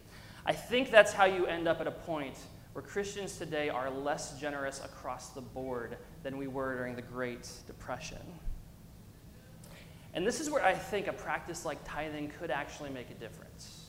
I 0.46 0.54
think 0.54 0.90
that's 0.90 1.14
how 1.14 1.26
you 1.26 1.46
end 1.46 1.68
up 1.68 1.82
at 1.82 1.88
a 1.88 1.92
point 1.92 2.36
where 2.74 2.82
Christians 2.82 3.38
today 3.38 3.70
are 3.70 3.92
less 3.92 4.40
generous 4.40 4.82
across 4.84 5.30
the 5.30 5.42
board 5.42 5.98
than 6.24 6.38
we 6.38 6.48
were 6.48 6.76
during 6.76 6.96
the 6.96 7.02
Great 7.02 7.50
Depression. 7.68 8.20
And 10.14 10.28
this 10.28 10.40
is 10.40 10.50
where 10.50 10.64
I 10.64 10.74
think 10.74 11.08
a 11.08 11.14
practice 11.14 11.66
like 11.66 11.80
tithing 11.86 12.32
could 12.40 12.52
actually 12.52 12.90
make 12.90 13.10
a 13.10 13.14
difference. 13.14 13.86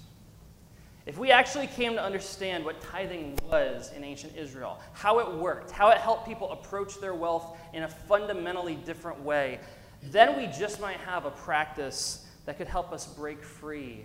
If 1.04 1.18
we 1.18 1.32
actually 1.32 1.66
came 1.66 1.94
to 1.94 2.02
understand 2.02 2.64
what 2.64 2.80
tithing 2.80 3.36
was 3.50 3.90
in 3.96 4.04
ancient 4.04 4.36
Israel, 4.36 4.80
how 4.92 5.18
it 5.18 5.34
worked, 5.34 5.72
how 5.72 5.90
it 5.90 5.98
helped 5.98 6.28
people 6.28 6.52
approach 6.52 7.00
their 7.00 7.14
wealth 7.14 7.56
in 7.72 7.82
a 7.82 7.88
fundamentally 7.88 8.76
different 8.76 9.20
way, 9.20 9.58
then 10.04 10.36
we 10.36 10.46
just 10.46 10.80
might 10.80 10.98
have 10.98 11.24
a 11.24 11.30
practice 11.30 12.26
that 12.46 12.56
could 12.56 12.68
help 12.68 12.92
us 12.92 13.06
break 13.06 13.42
free 13.42 14.04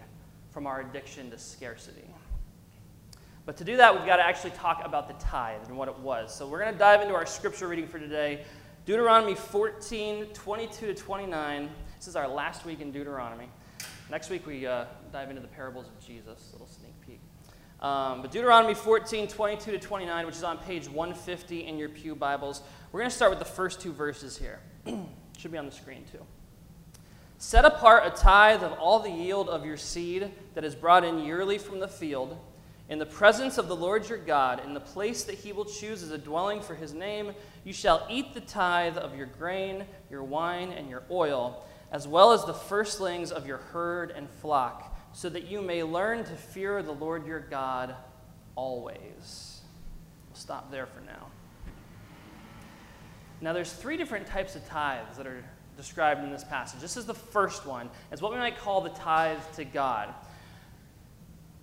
from 0.49 0.65
our 0.65 0.81
addiction 0.81 1.29
to 1.29 1.37
scarcity. 1.37 2.09
But 3.47 3.55
to 3.55 3.63
do 3.63 3.77
that, 3.77 3.95
we've 3.95 4.05
got 4.05 4.17
to 4.17 4.27
actually 4.27 4.51
talk 4.51 4.81
about 4.83 5.07
the 5.07 5.13
tithe 5.25 5.61
and 5.69 5.77
what 5.77 5.87
it 5.87 5.97
was. 5.99 6.35
So 6.35 6.45
we're 6.45 6.59
going 6.59 6.73
to 6.73 6.77
dive 6.77 7.01
into 7.01 7.15
our 7.15 7.25
scripture 7.25 7.69
reading 7.69 7.87
for 7.87 7.97
today 7.97 8.43
Deuteronomy 8.85 9.35
14, 9.35 10.25
22 10.33 10.87
to 10.87 10.93
29. 10.93 11.69
This 11.95 12.09
is 12.09 12.17
our 12.17 12.27
last 12.27 12.65
week 12.65 12.81
in 12.81 12.91
Deuteronomy. 12.91 13.49
Next 14.11 14.29
week, 14.29 14.45
we 14.45 14.67
uh, 14.67 14.83
dive 15.13 15.29
into 15.29 15.41
the 15.41 15.47
parables 15.47 15.87
of 15.87 15.97
Jesus, 16.05 16.49
little 16.51 16.67
sneak 16.67 16.93
peek. 16.99 17.21
Um, 17.79 18.21
but 18.21 18.31
Deuteronomy 18.31 18.73
14, 18.73 19.29
22 19.29 19.71
to 19.71 19.79
29, 19.79 20.25
which 20.25 20.35
is 20.35 20.43
on 20.43 20.57
page 20.57 20.89
150 20.89 21.67
in 21.67 21.77
your 21.77 21.87
Pew 21.87 22.15
Bibles. 22.15 22.63
We're 22.91 22.99
going 22.99 23.09
to 23.09 23.15
start 23.15 23.31
with 23.31 23.39
the 23.39 23.45
first 23.45 23.79
two 23.79 23.93
verses 23.93 24.37
here. 24.37 24.59
Should 25.37 25.53
be 25.53 25.57
on 25.57 25.65
the 25.65 25.71
screen, 25.71 26.03
too. 26.11 26.25
Set 27.37 27.63
apart 27.63 28.05
a 28.05 28.09
tithe 28.09 28.61
of 28.61 28.73
all 28.73 28.99
the 28.99 29.09
yield 29.09 29.47
of 29.47 29.65
your 29.65 29.77
seed 29.77 30.33
that 30.53 30.65
is 30.65 30.75
brought 30.75 31.05
in 31.05 31.19
yearly 31.19 31.57
from 31.57 31.79
the 31.79 31.87
field 31.87 32.37
in 32.89 32.99
the 32.99 33.05
presence 33.05 33.57
of 33.57 33.67
the 33.67 33.75
Lord 33.75 34.07
your 34.07 34.17
God, 34.17 34.63
in 34.65 34.73
the 34.73 34.79
place 34.79 35.23
that 35.23 35.35
he 35.35 35.51
will 35.51 35.65
choose 35.65 36.03
as 36.03 36.11
a 36.11 36.17
dwelling 36.17 36.61
for 36.61 36.73
his 36.73 36.93
name, 36.93 37.33
you 37.65 37.73
shall 37.73 38.07
eat 38.09 38.33
the 38.33 38.41
tithe 38.41 38.97
of 38.97 39.15
your 39.15 39.25
grain, 39.25 39.85
your 40.09 40.23
wine, 40.23 40.71
and 40.71 40.89
your 40.89 41.03
oil, 41.11 41.65
as 41.91 42.07
well 42.07 42.31
as 42.31 42.45
the 42.45 42.53
firstlings 42.53 43.31
of 43.31 43.45
your 43.45 43.57
herd 43.57 44.11
and 44.11 44.29
flock, 44.29 44.97
so 45.11 45.27
that 45.29 45.47
you 45.47 45.61
may 45.61 45.83
learn 45.83 46.23
to 46.23 46.35
fear 46.35 46.81
the 46.81 46.93
Lord 46.93 47.27
your 47.27 47.41
God 47.41 47.93
always. 48.55 49.61
We'll 50.29 50.35
stop 50.35 50.71
there 50.71 50.85
for 50.85 51.01
now. 51.01 51.27
Now, 53.41 53.53
there's 53.53 53.71
three 53.71 53.97
different 53.97 54.27
types 54.27 54.55
of 54.55 54.65
tithes 54.67 55.17
that 55.17 55.27
are 55.27 55.43
described 55.75 56.23
in 56.23 56.31
this 56.31 56.43
passage. 56.43 56.79
This 56.79 56.97
is 56.97 57.05
the 57.05 57.13
first 57.13 57.65
one. 57.65 57.89
It's 58.11 58.21
what 58.21 58.31
we 58.31 58.37
might 58.37 58.57
call 58.57 58.81
the 58.81 58.89
tithe 58.89 59.37
to 59.55 59.65
God. 59.65 60.13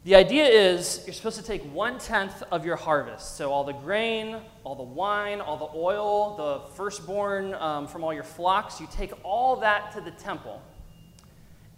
The 0.04 0.14
idea 0.16 0.44
is 0.44 1.02
you're 1.06 1.14
supposed 1.14 1.38
to 1.38 1.42
take 1.42 1.62
one 1.72 1.98
tenth 1.98 2.42
of 2.50 2.66
your 2.66 2.76
harvest. 2.76 3.38
So, 3.38 3.50
all 3.50 3.64
the 3.64 3.72
grain, 3.72 4.36
all 4.62 4.74
the 4.74 4.82
wine, 4.82 5.40
all 5.40 5.56
the 5.56 5.78
oil, 5.78 6.36
the 6.36 6.74
firstborn 6.74 7.54
um, 7.54 7.86
from 7.86 8.04
all 8.04 8.12
your 8.12 8.22
flocks, 8.22 8.82
you 8.82 8.88
take 8.92 9.12
all 9.22 9.56
that 9.56 9.92
to 9.92 10.02
the 10.02 10.10
temple. 10.10 10.60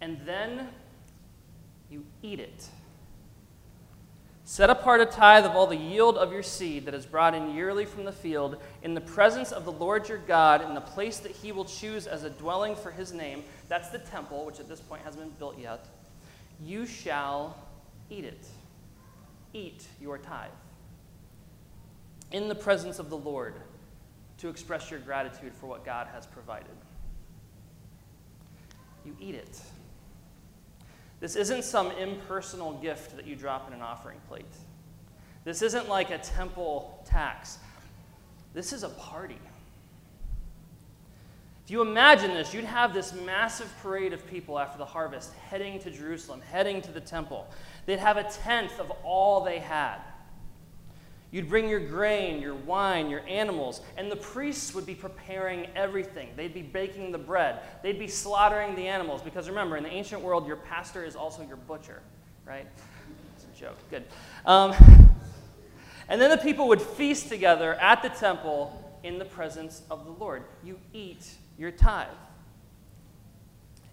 And 0.01 0.19
then 0.25 0.67
you 1.89 2.05
eat 2.21 2.41
it. 2.41 2.67
Set 4.43 4.69
apart 4.69 4.99
a 4.99 5.05
tithe 5.05 5.45
of 5.45 5.51
all 5.51 5.67
the 5.67 5.77
yield 5.77 6.17
of 6.17 6.33
your 6.33 6.43
seed 6.43 6.85
that 6.85 6.93
is 6.93 7.05
brought 7.05 7.33
in 7.33 7.55
yearly 7.55 7.85
from 7.85 8.03
the 8.03 8.11
field 8.11 8.57
in 8.83 8.93
the 8.93 9.01
presence 9.01 9.53
of 9.53 9.63
the 9.63 9.71
Lord 9.71 10.09
your 10.09 10.17
God 10.17 10.61
in 10.61 10.73
the 10.73 10.81
place 10.81 11.19
that 11.19 11.31
he 11.31 11.53
will 11.53 11.65
choose 11.65 12.07
as 12.07 12.23
a 12.23 12.29
dwelling 12.29 12.75
for 12.75 12.91
his 12.91 13.13
name. 13.13 13.43
That's 13.69 13.87
the 13.89 13.99
temple, 13.99 14.45
which 14.45 14.59
at 14.59 14.67
this 14.67 14.81
point 14.81 15.03
hasn't 15.03 15.23
been 15.23 15.33
built 15.39 15.57
yet. 15.57 15.85
You 16.61 16.85
shall 16.85 17.57
eat 18.09 18.25
it. 18.25 18.47
Eat 19.53 19.85
your 20.01 20.17
tithe. 20.17 20.49
In 22.31 22.47
the 22.47 22.55
presence 22.55 22.99
of 22.99 23.09
the 23.09 23.17
Lord 23.17 23.55
to 24.37 24.49
express 24.49 24.91
your 24.91 24.99
gratitude 24.99 25.53
for 25.53 25.67
what 25.67 25.85
God 25.85 26.07
has 26.13 26.25
provided. 26.25 26.75
You 29.05 29.15
eat 29.19 29.35
it. 29.35 29.61
This 31.19 31.35
isn't 31.35 31.63
some 31.63 31.91
impersonal 31.91 32.73
gift 32.73 33.15
that 33.15 33.25
you 33.25 33.35
drop 33.35 33.67
in 33.67 33.73
an 33.73 33.81
offering 33.81 34.19
plate. 34.27 34.45
This 35.43 35.61
isn't 35.61 35.89
like 35.89 36.11
a 36.11 36.17
temple 36.17 37.03
tax. 37.05 37.57
This 38.53 38.73
is 38.73 38.83
a 38.83 38.89
party. 38.89 39.39
If 41.65 41.71
you 41.71 41.81
imagine 41.81 42.33
this, 42.33 42.53
you'd 42.53 42.65
have 42.65 42.93
this 42.93 43.13
massive 43.13 43.73
parade 43.81 44.13
of 44.13 44.25
people 44.27 44.57
after 44.59 44.77
the 44.77 44.85
harvest 44.85 45.33
heading 45.33 45.79
to 45.79 45.91
Jerusalem, 45.91 46.41
heading 46.51 46.81
to 46.83 46.91
the 46.91 47.01
temple. 47.01 47.47
They'd 47.87 47.99
have 47.99 48.17
a 48.17 48.23
tenth 48.25 48.79
of 48.79 48.91
all 49.03 49.43
they 49.43 49.59
had. 49.59 49.97
You'd 51.31 51.49
bring 51.49 51.67
your 51.67 51.79
grain, 51.79 52.41
your 52.41 52.53
wine, 52.53 53.09
your 53.09 53.21
animals, 53.27 53.81
and 53.97 54.11
the 54.11 54.15
priests 54.15 54.75
would 54.75 54.85
be 54.85 54.93
preparing 54.93 55.67
everything. 55.75 56.29
They'd 56.35 56.53
be 56.53 56.61
baking 56.61 57.11
the 57.11 57.17
bread. 57.17 57.59
They'd 57.83 57.99
be 57.99 58.07
slaughtering 58.07 58.75
the 58.75 58.87
animals. 58.87 59.21
Because 59.21 59.49
remember, 59.49 59.77
in 59.77 59.83
the 59.83 59.89
ancient 59.89 60.21
world, 60.21 60.45
your 60.45 60.57
pastor 60.57 61.03
is 61.03 61.15
also 61.15 61.45
your 61.45 61.57
butcher, 61.57 62.01
right? 62.45 62.67
It's 63.35 63.45
a 63.45 63.59
joke. 63.59 63.77
Good. 63.89 64.03
Um, 64.45 64.73
and 66.09 66.21
then 66.21 66.29
the 66.29 66.37
people 66.37 66.67
would 66.67 66.81
feast 66.81 67.29
together 67.29 67.73
at 67.75 68.01
the 68.01 68.09
temple 68.09 68.99
in 69.03 69.17
the 69.17 69.25
presence 69.25 69.81
of 69.89 70.05
the 70.05 70.11
Lord. 70.11 70.43
You 70.63 70.77
eat 70.93 71.25
your 71.57 71.71
tithe. 71.71 72.07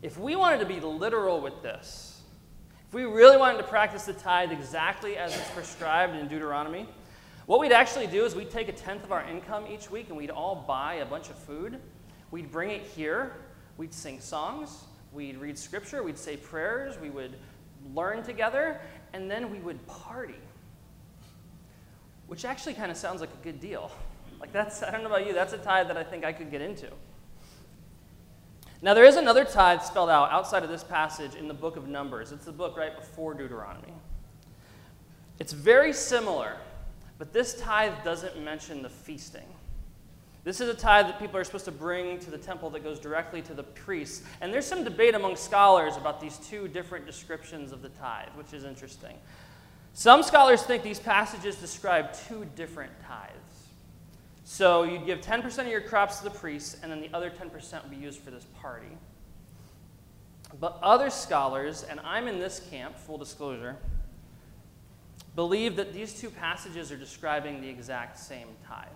If 0.03 0.19
we 0.19 0.37
wanted 0.37 0.61
to 0.61 0.67
be 0.67 0.81
literal 0.81 1.41
with 1.41 1.63
this, 1.63 2.14
if 2.89 2.95
we 2.95 3.05
really 3.05 3.37
wanted 3.37 3.59
to 3.59 3.65
practice 3.65 4.05
the 4.05 4.13
tithe 4.13 4.53
exactly 4.53 5.17
as 5.17 5.37
it's 5.37 5.51
prescribed 5.51 6.15
in 6.15 6.29
Deuteronomy, 6.29 6.89
what 7.47 7.61
we'd 7.61 7.73
actually 7.73 8.07
do 8.07 8.25
is 8.25 8.35
we'd 8.35 8.51
take 8.51 8.69
a 8.69 8.73
tenth 8.73 9.05
of 9.05 9.13
our 9.13 9.23
income 9.29 9.67
each 9.67 9.91
week 9.91 10.09
and 10.09 10.17
we'd 10.17 10.31
all 10.31 10.65
buy 10.67 10.95
a 10.95 11.05
bunch 11.05 11.29
of 11.29 11.37
food. 11.37 11.79
We'd 12.31 12.51
bring 12.51 12.71
it 12.71 12.83
here. 12.83 13.33
We'd 13.77 13.93
sing 13.93 14.21
songs. 14.21 14.85
We'd 15.13 15.37
read 15.39 15.59
scripture. 15.59 16.03
We'd 16.03 16.19
say 16.19 16.37
prayers. 16.37 16.99
We 16.99 17.11
would 17.11 17.37
learn 17.95 18.23
together. 18.23 18.81
And 19.13 19.31
then 19.31 19.51
we 19.51 19.59
would 19.59 19.87
party, 19.87 20.41
which 22.27 22.45
actually 22.45 22.75
kind 22.75 22.91
of 22.91 22.97
sounds 22.97 23.21
like 23.21 23.31
a 23.31 23.45
good 23.45 23.61
deal. 23.61 23.91
Like, 24.41 24.53
that's, 24.53 24.83
I 24.83 24.91
don't 24.91 25.03
know 25.03 25.09
about 25.09 25.27
you, 25.27 25.33
that's 25.33 25.53
a 25.53 25.59
tithe 25.59 25.89
that 25.89 25.97
I 25.97 26.03
think 26.03 26.25
I 26.25 26.33
could 26.33 26.51
get 26.51 26.61
into. 26.61 26.89
Now, 28.85 28.93
there 28.93 29.07
is 29.07 29.17
another 29.17 29.47
tithe 29.47 29.81
spelled 29.81 30.11
out 30.11 30.31
outside 30.31 30.63
of 30.63 30.69
this 30.69 30.85
passage 30.85 31.37
in 31.37 31.49
the 31.49 31.55
book 31.55 31.77
of 31.77 31.89
Numbers. 31.89 32.33
It's 32.33 32.45
the 32.45 32.53
book 32.53 32.77
right 32.77 32.95
before 32.95 33.33
Deuteronomy. 33.33 33.95
It's 35.39 35.55
very 35.55 35.95
similar, 35.95 36.59
but 37.17 37.33
this 37.33 37.59
tithe 37.59 37.95
doesn't 38.05 38.39
mention 38.39 38.83
the 38.83 38.91
feasting. 38.91 39.47
This 40.45 40.61
is 40.61 40.69
a 40.69 40.75
tithe 40.75 41.07
that 41.07 41.19
people 41.19 41.39
are 41.39 41.45
supposed 41.45 41.65
to 41.65 41.73
bring 41.73 42.19
to 42.19 42.31
the 42.31 42.37
temple 42.37 42.69
that 42.71 42.85
goes 42.85 43.01
directly 43.01 43.41
to 43.41 43.55
the 43.55 43.63
priests. 43.63 44.23
And 44.43 44.53
there's 44.53 44.67
some 44.67 44.85
debate 44.85 45.15
among 45.15 45.37
scholars 45.37 45.97
about 45.97 46.21
these 46.21 46.37
two 46.37 46.69
different 46.69 47.07
descriptions 47.07 47.73
of 47.73 47.81
the 47.81 47.89
tithe, 47.89 48.29
which 48.35 48.53
is 48.53 48.65
interesting. 48.65 49.17
Some 49.95 50.23
scholars 50.23 50.63
think 50.63 50.83
these 50.83 51.01
passages 51.01 51.57
describe 51.57 52.13
two 52.29 52.47
different 52.55 52.93
tithes. 53.09 53.44
So 54.45 54.83
you'd 54.83 55.07
give 55.07 55.21
10% 55.21 55.59
of 55.59 55.67
your 55.67 55.81
crops 55.81 56.19
to 56.19 56.25
the 56.25 56.31
priests, 56.31 56.77
and 56.83 56.93
then 56.93 57.01
the 57.01 57.11
other 57.15 57.31
10% 57.31 57.83
would 57.83 57.91
be 57.91 57.97
used 57.97 58.21
for 58.21 58.31
this 58.31 58.47
party. 58.61 58.99
But 60.61 60.79
other 60.83 61.11
scholars, 61.11 61.85
and 61.89 61.99
I'm 62.05 62.29
in 62.29 62.39
this 62.39 62.61
camp, 62.71 62.97
full 62.97 63.19
disclosure, 63.19 63.77
believe 65.35 65.77
that 65.77 65.93
these 65.93 66.21
two 66.21 66.31
passages 66.31 66.93
are 66.93 66.97
describing 66.97 67.61
the 67.61 67.69
exact 67.69 68.19
same 68.19 68.49
tithe. 68.69 68.87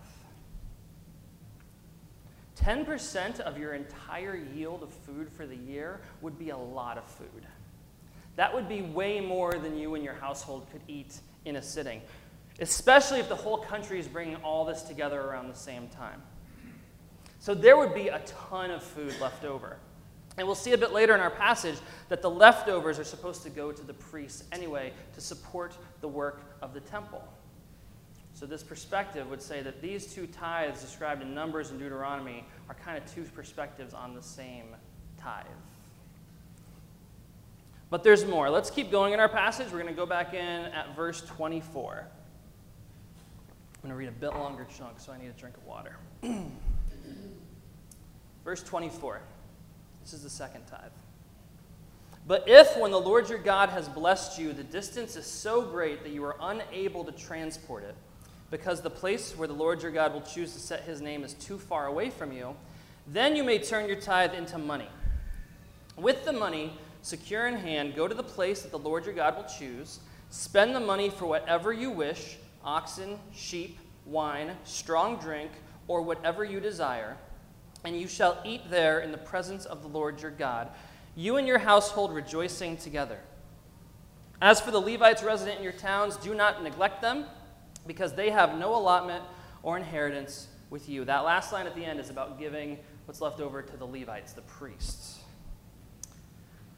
10% 2.57 3.41
of 3.41 3.57
your 3.57 3.75
entire 3.75 4.37
yield 4.37 4.83
of 4.83 4.91
food 4.91 5.31
for 5.31 5.47
the 5.47 5.57
year 5.57 6.01
would 6.21 6.39
be 6.39 6.51
a 6.51 6.57
lot 6.57 6.99
of 6.99 7.05
food. 7.05 7.47
That 8.37 8.55
would 8.55 8.69
be 8.69 8.83
way 8.83 9.21
more 9.21 9.53
than 9.53 9.77
you 9.77 9.95
and 9.95 10.05
your 10.05 10.15
household 10.15 10.67
could 10.71 10.83
eat 10.87 11.21
in 11.45 11.57
a 11.57 11.63
sitting, 11.63 12.03
especially 12.61 13.21
if 13.21 13.29
the 13.29 13.37
whole 13.37 13.59
country 13.59 13.99
is 13.99 14.09
bringing 14.09 14.37
all 14.37 14.65
this 14.65 14.83
together 14.83 15.21
around 15.21 15.49
the 15.49 15.59
same 15.59 15.89
time. 15.89 16.23
So 17.39 17.55
there 17.55 17.77
would 17.77 17.95
be 17.95 18.09
a 18.09 18.21
ton 18.49 18.71
of 18.71 18.83
food 18.83 19.15
left 19.21 19.45
over. 19.45 19.77
And 20.37 20.47
we'll 20.47 20.57
see 20.57 20.73
a 20.73 20.79
bit 20.79 20.93
later 20.93 21.15
in 21.15 21.21
our 21.21 21.31
passage 21.31 21.77
that 22.09 22.23
the 22.23 22.31
leftovers 22.31 22.99
are 22.99 23.05
supposed 23.05 23.43
to 23.43 23.51
go 23.51 23.73
to 23.73 23.83
the 23.83 23.95
priests 23.95 24.45
anyway 24.53 24.93
to 25.15 25.21
support 25.21 25.77
the 26.01 26.09
work 26.09 26.43
of 26.63 26.75
the 26.75 26.81
temple. 26.81 27.23
So, 28.35 28.47
this 28.47 28.63
perspective 28.63 29.29
would 29.31 29.43
say 29.43 29.63
that 29.63 29.83
these 29.83 30.15
two 30.15 30.29
tithes 30.29 30.81
described 30.81 31.23
in 31.23 31.35
Numbers 31.35 31.71
and 31.71 31.81
Deuteronomy 31.81 32.45
are 32.69 32.77
kind 32.77 32.97
of 32.97 33.13
two 33.13 33.25
perspectives 33.35 33.95
on 33.95 34.15
the 34.15 34.23
same 34.23 34.77
tithe. 35.21 35.45
But 37.91 38.05
there's 38.05 38.25
more. 38.25 38.49
Let's 38.49 38.71
keep 38.71 38.93
going 38.93 39.13
in 39.13 39.19
our 39.19 39.29
passage. 39.29 39.67
We're 39.73 39.81
going 39.81 39.93
to 39.93 39.93
go 39.93 40.07
back 40.07 40.35
in 40.35 40.39
at 40.39 40.95
verse 40.95 41.23
24. 41.23 42.07
I'm 43.79 43.91
going 43.91 43.93
to 43.93 43.97
read 43.97 44.09
a 44.09 44.21
bit 44.21 44.37
longer 44.37 44.67
chunk, 44.77 44.99
so 44.99 45.13
I 45.13 45.19
need 45.19 45.29
a 45.29 45.41
drink 45.41 45.57
of 45.57 45.65
water. 45.65 45.97
verse 48.45 48.63
24. 48.65 49.21
This 50.03 50.13
is 50.13 50.25
the 50.25 50.31
second 50.31 50.67
tithe. 50.67 50.91
But 52.27 52.49
if, 52.49 52.77
when 52.77 52.91
the 52.91 53.01
Lord 53.01 53.29
your 53.29 53.39
God 53.39 53.69
has 53.69 53.89
blessed 53.89 54.37
you, 54.37 54.53
the 54.53 54.65
distance 54.65 55.15
is 55.15 55.27
so 55.27 55.63
great 55.63 56.03
that 56.03 56.11
you 56.11 56.25
are 56.25 56.35
unable 56.41 57.05
to 57.05 57.13
transport 57.13 57.85
it, 57.85 57.95
because 58.51 58.81
the 58.81 58.91
place 58.91 59.37
where 59.37 59.47
the 59.47 59.55
Lord 59.55 59.81
your 59.81 59.93
God 59.93 60.13
will 60.13 60.23
choose 60.23 60.53
to 60.55 60.59
set 60.59 60.83
his 60.83 61.01
name 61.01 61.23
is 61.23 61.35
too 61.35 61.57
far 61.57 61.87
away 61.87 62.11
from 62.11 62.33
you, 62.33 62.57
then 63.07 63.37
you 63.37 63.45
may 63.45 63.61
turn 63.61 63.87
your 63.87 64.01
tithe 64.01 64.35
into 64.35 64.59
money. 64.59 64.89
With 65.97 66.25
the 66.25 66.33
money, 66.33 66.73
secure 67.03 67.47
in 67.47 67.55
hand, 67.55 67.95
go 67.95 68.09
to 68.09 68.15
the 68.15 68.25
place 68.25 68.63
that 68.63 68.73
the 68.73 68.79
Lord 68.79 69.05
your 69.05 69.15
God 69.15 69.37
will 69.37 69.45
choose, 69.45 70.01
spend 70.31 70.75
the 70.75 70.81
money 70.81 71.11
for 71.11 71.27
whatever 71.27 71.73
you 71.73 71.93
wish 71.93 72.39
oxen, 72.65 73.19
sheep, 73.33 73.79
wine, 74.07 74.53
strong 74.65 75.17
drink, 75.17 75.51
or 75.87 76.03
whatever 76.03 76.45
you 76.45 76.61
desire, 76.61 77.17
and 77.85 77.99
you 77.99 78.09
shall 78.09 78.39
eat 78.45 78.71
there 78.71 79.01
in 79.01 79.13
the 79.13 79.19
presence 79.19 79.65
of 79.65 79.83
the 79.83 79.89
Lord 79.89 80.21
your 80.21 80.31
God, 80.31 80.69
you 81.17 81.37
and 81.37 81.47
your 81.47 81.59
household 81.59 82.13
rejoicing 82.13 82.77
together. 82.77 83.19
As 84.41 84.61
for 84.61 84.71
the 84.71 84.81
Levites 84.81 85.23
resident 85.23 85.59
in 85.59 85.65
your 85.65 85.73
towns, 85.73 86.17
do 86.17 86.35
not 86.35 86.63
neglect 86.63 87.03
them 87.03 87.25
because 87.87 88.15
they 88.15 88.31
have 88.31 88.57
no 88.57 88.75
allotment 88.77 89.25
or 89.63 89.77
inheritance 89.77 90.49
with 90.71 90.89
you. 90.89 91.05
That 91.05 91.25
last 91.25 91.53
line 91.53 91.67
at 91.67 91.75
the 91.75 91.85
end 91.85 91.99
is 91.99 92.11
about 92.11 92.39
giving 92.39 92.79
what's 93.07 93.21
left 93.21 93.41
over 93.41 93.63
to 93.63 93.77
the 93.77 93.87
Levites, 93.87 94.33
the 94.33 94.43
priests. 94.43 95.19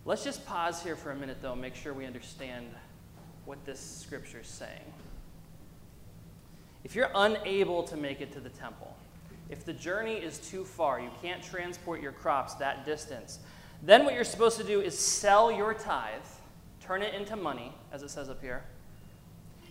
Let's 0.07 0.25
just 0.25 0.47
pause 0.47 0.83
here 0.83 0.97
for 0.97 1.11
a 1.11 1.17
minute, 1.17 1.39
though, 1.43 1.53
and 1.53 1.61
make 1.61 1.75
sure 1.75 1.93
we 1.93 2.07
understand 2.07 2.67
what 3.45 3.63
this 3.67 3.81
scripture 3.81 4.41
is 4.41 4.47
saying. 4.47 4.93
If 6.85 6.95
you're 6.95 7.11
unable 7.15 7.83
to 7.85 7.97
make 7.97 8.21
it 8.21 8.33
to 8.33 8.41
the 8.41 8.49
temple, 8.49 8.97
if 9.51 9.65
the 9.65 9.73
journey 9.73 10.15
is 10.15 10.39
too 10.39 10.65
far, 10.65 11.01
you 11.01 11.11
can't 11.21 11.43
transport 11.43 12.01
your 12.01 12.13
crops 12.13 12.55
that 12.55 12.87
distance, 12.87 13.41
then 13.83 14.05
what 14.05 14.15
you're 14.15 14.25
supposed 14.25 14.57
to 14.59 14.65
do 14.65 14.81
is 14.81 14.99
sell 14.99 15.51
your 15.51 15.75
tithe, 15.75 16.21
turn 16.81 17.03
it 17.03 17.15
into 17.15 17.37
money, 17.37 17.73
as 17.93 18.03
it 18.03 18.11
says 18.11 18.29
up 18.29 18.41
here, 18.41 18.63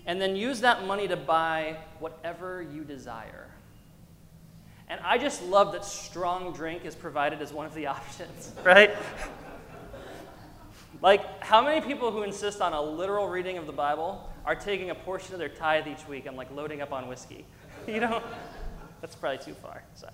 and 0.05 0.19
then 0.19 0.35
use 0.35 0.61
that 0.61 0.85
money 0.85 1.07
to 1.07 1.15
buy 1.15 1.77
whatever 1.99 2.61
you 2.61 2.83
desire. 2.83 3.47
And 4.87 4.99
I 5.01 5.17
just 5.17 5.43
love 5.43 5.71
that 5.73 5.85
strong 5.85 6.51
drink 6.51 6.83
is 6.83 6.95
provided 6.95 7.41
as 7.41 7.53
one 7.53 7.65
of 7.65 7.73
the 7.73 7.87
options, 7.87 8.51
right? 8.63 8.91
like, 11.01 11.43
how 11.43 11.63
many 11.63 11.79
people 11.85 12.11
who 12.11 12.23
insist 12.23 12.59
on 12.59 12.73
a 12.73 12.81
literal 12.81 13.27
reading 13.27 13.57
of 13.57 13.67
the 13.67 13.71
Bible 13.71 14.28
are 14.45 14.55
taking 14.55 14.89
a 14.89 14.95
portion 14.95 15.33
of 15.33 15.39
their 15.39 15.49
tithe 15.49 15.87
each 15.87 16.07
week 16.07 16.25
and 16.25 16.35
like 16.35 16.51
loading 16.51 16.81
up 16.81 16.91
on 16.91 17.07
whiskey? 17.07 17.45
You 17.87 18.01
know, 18.01 18.21
that's 19.01 19.15
probably 19.15 19.43
too 19.43 19.53
far. 19.53 19.81
Sorry. 19.95 20.13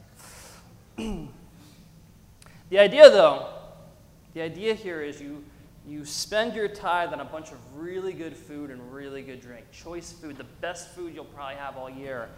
the 2.69 2.79
idea, 2.79 3.09
though, 3.09 3.49
the 4.33 4.41
idea 4.41 4.75
here 4.75 5.01
is 5.01 5.19
you 5.19 5.43
you 5.87 6.03
spend 6.03 6.55
your 6.55 6.67
tithe 6.67 7.13
on 7.13 7.19
a 7.19 7.25
bunch 7.25 7.51
of 7.51 7.57
really 7.75 8.13
good 8.13 8.35
food 8.35 8.71
and 8.71 8.91
really 8.91 9.21
good 9.21 9.39
drink, 9.39 9.71
choice 9.71 10.11
food, 10.11 10.35
the 10.37 10.45
best 10.59 10.95
food 10.95 11.13
you'll 11.13 11.25
probably 11.25 11.55
have 11.55 11.77
all 11.77 11.89
year. 11.89 12.29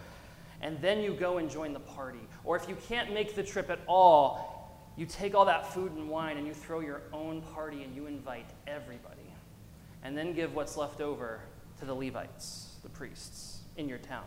And 0.60 0.78
then 0.82 1.00
you 1.00 1.14
go 1.14 1.38
and 1.38 1.48
join 1.48 1.72
the 1.72 1.80
party. 1.80 2.20
Or 2.44 2.56
if 2.56 2.68
you 2.68 2.76
can't 2.88 3.14
make 3.14 3.34
the 3.34 3.42
trip 3.42 3.70
at 3.70 3.78
all, 3.86 4.92
you 4.96 5.06
take 5.06 5.34
all 5.34 5.46
that 5.46 5.72
food 5.72 5.92
and 5.92 6.10
wine 6.10 6.36
and 6.36 6.46
you 6.46 6.52
throw 6.52 6.80
your 6.80 7.02
own 7.12 7.40
party 7.40 7.84
and 7.84 7.94
you 7.96 8.06
invite 8.06 8.50
everybody. 8.66 9.14
And 10.02 10.16
then 10.16 10.34
give 10.34 10.54
what's 10.54 10.76
left 10.76 11.00
over 11.00 11.40
to 11.78 11.84
the 11.84 11.94
Levites, 11.94 12.76
the 12.82 12.88
priests 12.88 13.60
in 13.76 13.88
your 13.88 13.98
town. 13.98 14.24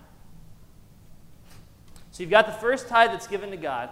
So 2.11 2.23
you've 2.23 2.29
got 2.29 2.45
the 2.45 2.53
first 2.53 2.87
tithe 2.87 3.11
that's 3.11 3.27
given 3.27 3.51
to 3.51 3.57
God. 3.57 3.89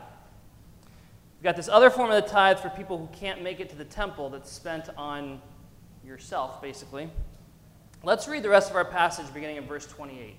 You've 1.38 1.44
got 1.44 1.56
this 1.56 1.70
other 1.70 1.90
form 1.90 2.12
of 2.12 2.22
the 2.22 2.30
tithe 2.30 2.60
for 2.60 2.70
people 2.70 2.98
who 2.98 3.08
can't 3.18 3.42
make 3.42 3.60
it 3.60 3.70
to 3.70 3.76
the 3.76 3.86
temple 3.86 4.30
that's 4.30 4.52
spent 4.52 4.90
on 4.98 5.42
yourself, 6.06 6.62
basically. 6.62 7.10
Let's 8.04 8.28
read 8.28 8.44
the 8.44 8.50
rest 8.50 8.70
of 8.70 8.76
our 8.76 8.86
passage 8.86 9.34
beginning 9.34 9.58
in 9.58 9.66
verse 9.66 9.86
28. 9.86 10.36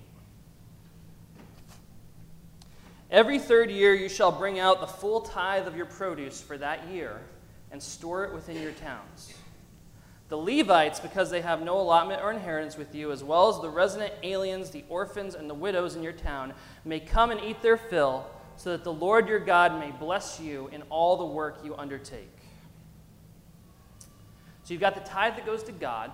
Every 3.09 3.39
third 3.39 3.69
year 3.69 3.93
you 3.93 4.07
shall 4.07 4.31
bring 4.31 4.59
out 4.59 4.79
the 4.79 4.87
full 4.87 5.21
tithe 5.21 5.67
of 5.67 5.75
your 5.75 5.85
produce 5.85 6.39
for 6.39 6.57
that 6.57 6.87
year 6.89 7.19
and 7.71 7.81
store 7.81 8.23
it 8.23 8.33
within 8.33 8.61
your 8.61 8.71
towns. 8.71 9.33
The 10.31 10.37
Levites, 10.37 11.01
because 11.01 11.29
they 11.29 11.41
have 11.41 11.61
no 11.61 11.77
allotment 11.77 12.21
or 12.21 12.31
inheritance 12.31 12.77
with 12.77 12.95
you, 12.95 13.11
as 13.11 13.21
well 13.21 13.49
as 13.49 13.59
the 13.59 13.69
resident 13.69 14.13
aliens, 14.23 14.69
the 14.69 14.85
orphans, 14.87 15.35
and 15.35 15.49
the 15.49 15.53
widows 15.53 15.97
in 15.97 16.03
your 16.03 16.13
town, 16.13 16.53
may 16.85 17.01
come 17.01 17.31
and 17.31 17.41
eat 17.41 17.61
their 17.61 17.75
fill 17.75 18.25
so 18.55 18.69
that 18.69 18.85
the 18.85 18.93
Lord 18.93 19.27
your 19.27 19.41
God 19.41 19.77
may 19.77 19.91
bless 19.91 20.39
you 20.39 20.69
in 20.71 20.83
all 20.83 21.17
the 21.17 21.25
work 21.25 21.59
you 21.65 21.75
undertake. 21.75 22.31
So 24.63 24.73
you've 24.73 24.79
got 24.79 24.95
the 24.95 25.01
tithe 25.01 25.35
that 25.35 25.45
goes 25.45 25.63
to 25.63 25.73
God 25.73 26.13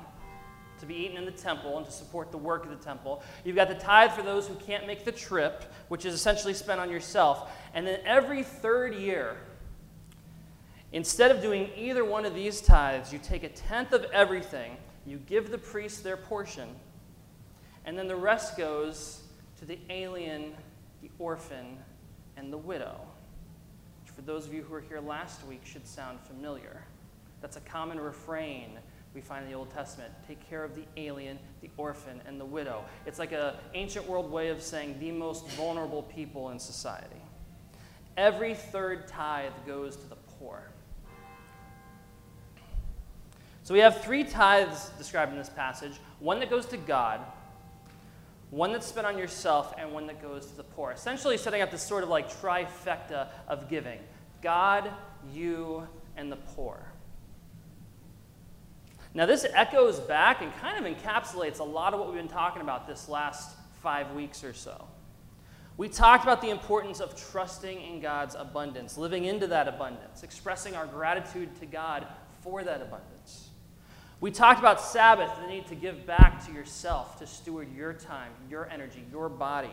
to 0.79 0.87
be 0.87 0.95
eaten 0.95 1.17
in 1.17 1.25
the 1.25 1.31
temple 1.31 1.77
and 1.77 1.85
to 1.85 1.91
support 1.91 2.31
the 2.31 2.39
work 2.39 2.63
of 2.63 2.71
the 2.71 2.83
temple. 2.83 3.21
You've 3.43 3.55
got 3.55 3.67
the 3.67 3.75
tithe 3.75 4.13
for 4.13 4.23
those 4.23 4.47
who 4.47 4.55
can't 4.55 4.87
make 4.87 5.05
the 5.05 5.11
trip, 5.11 5.71
which 5.89 6.05
is 6.05 6.15
essentially 6.15 6.55
spent 6.55 6.79
on 6.81 6.89
yourself. 6.89 7.51
And 7.75 7.85
then 7.85 7.99
every 8.03 8.41
third 8.41 8.95
year, 8.95 9.37
instead 10.91 11.31
of 11.31 11.41
doing 11.41 11.69
either 11.75 12.03
one 12.05 12.25
of 12.25 12.33
these 12.33 12.61
tithes, 12.61 13.11
you 13.11 13.19
take 13.19 13.43
a 13.43 13.49
tenth 13.49 13.93
of 13.93 14.05
everything, 14.13 14.77
you 15.05 15.17
give 15.17 15.51
the 15.51 15.57
priests 15.57 16.01
their 16.01 16.17
portion, 16.17 16.69
and 17.85 17.97
then 17.97 18.07
the 18.07 18.15
rest 18.15 18.57
goes 18.57 19.21
to 19.59 19.65
the 19.65 19.79
alien, 19.89 20.53
the 21.01 21.09
orphan, 21.19 21.77
and 22.35 22.51
the 22.51 22.57
widow, 22.57 22.99
which 24.03 24.13
for 24.13 24.21
those 24.21 24.45
of 24.45 24.53
you 24.53 24.61
who 24.61 24.73
were 24.73 24.81
here 24.81 24.99
last 24.99 25.45
week 25.45 25.61
should 25.63 25.87
sound 25.87 26.19
familiar. 26.21 26.83
That's 27.41 27.57
a 27.57 27.61
common 27.61 27.99
refrain 27.99 28.79
we 29.13 29.21
find 29.21 29.45
in 29.45 29.51
the 29.51 29.57
Old 29.57 29.71
Testament. 29.71 30.11
Take 30.27 30.47
care 30.47 30.63
of 30.63 30.75
the 30.75 30.83
alien, 30.95 31.39
the 31.61 31.71
orphan, 31.77 32.21
and 32.27 32.39
the 32.39 32.45
widow. 32.45 32.83
It's 33.05 33.17
like 33.17 33.31
an 33.31 33.53
ancient 33.73 34.07
world 34.07 34.31
way 34.31 34.49
of 34.49 34.61
saying 34.61 34.99
the 34.99 35.11
most 35.11 35.49
vulnerable 35.51 36.03
people 36.03 36.49
in 36.51 36.59
society. 36.59 37.21
Every 38.15 38.53
third 38.53 39.07
tithe 39.07 39.53
goes 39.65 39.95
to 39.95 40.07
the 40.07 40.17
poor. 40.39 40.61
So 43.67 43.73
we 43.73 43.81
have 43.81 44.01
three 44.01 44.23
tithes 44.23 44.91
described 44.97 45.33
in 45.33 45.37
this 45.37 45.49
passage 45.49 45.99
one 46.21 46.39
that 46.39 46.49
goes 46.49 46.65
to 46.67 46.77
God, 46.77 47.19
one 48.49 48.71
that's 48.71 48.87
spent 48.87 49.05
on 49.05 49.17
yourself, 49.17 49.73
and 49.77 49.91
one 49.91 50.07
that 50.07 50.21
goes 50.21 50.45
to 50.45 50.55
the 50.55 50.63
poor. 50.63 50.93
Essentially, 50.93 51.35
setting 51.35 51.61
up 51.61 51.69
this 51.69 51.83
sort 51.83 52.01
of 52.01 52.07
like 52.07 52.31
trifecta 52.31 53.27
of 53.45 53.67
giving 53.69 53.99
God, 54.41 54.89
you, 55.33 55.85
and 56.15 56.31
the 56.31 56.37
poor. 56.37 56.81
Now, 59.13 59.25
this 59.25 59.45
echoes 59.53 59.99
back 59.99 60.41
and 60.41 60.55
kind 60.61 60.85
of 60.85 60.89
encapsulates 60.89 61.59
a 61.59 61.65
lot 61.65 61.93
of 61.93 61.99
what 61.99 62.07
we've 62.07 62.17
been 62.17 62.29
talking 62.29 62.61
about 62.61 62.87
this 62.87 63.09
last 63.09 63.53
five 63.83 64.13
weeks 64.13 64.45
or 64.45 64.53
so. 64.53 64.87
We 65.75 65.89
talked 65.89 66.23
about 66.23 66.41
the 66.41 66.51
importance 66.51 67.01
of 67.01 67.21
trusting 67.31 67.81
in 67.81 67.99
God's 67.99 68.35
abundance, 68.35 68.97
living 68.97 69.25
into 69.25 69.45
that 69.47 69.67
abundance, 69.67 70.23
expressing 70.23 70.73
our 70.73 70.87
gratitude 70.87 71.53
to 71.59 71.65
God 71.65 72.07
for 72.41 72.63
that 72.63 72.81
abundance. 72.81 73.16
We 74.19 74.31
talked 74.31 74.59
about 74.59 74.81
Sabbath, 74.81 75.31
the 75.41 75.47
need 75.47 75.67
to 75.67 75.75
give 75.75 76.05
back 76.07 76.45
to 76.47 76.51
yourself, 76.51 77.19
to 77.19 77.27
steward 77.27 77.67
your 77.75 77.93
time, 77.93 78.31
your 78.49 78.67
energy, 78.69 79.05
your 79.11 79.29
body. 79.29 79.69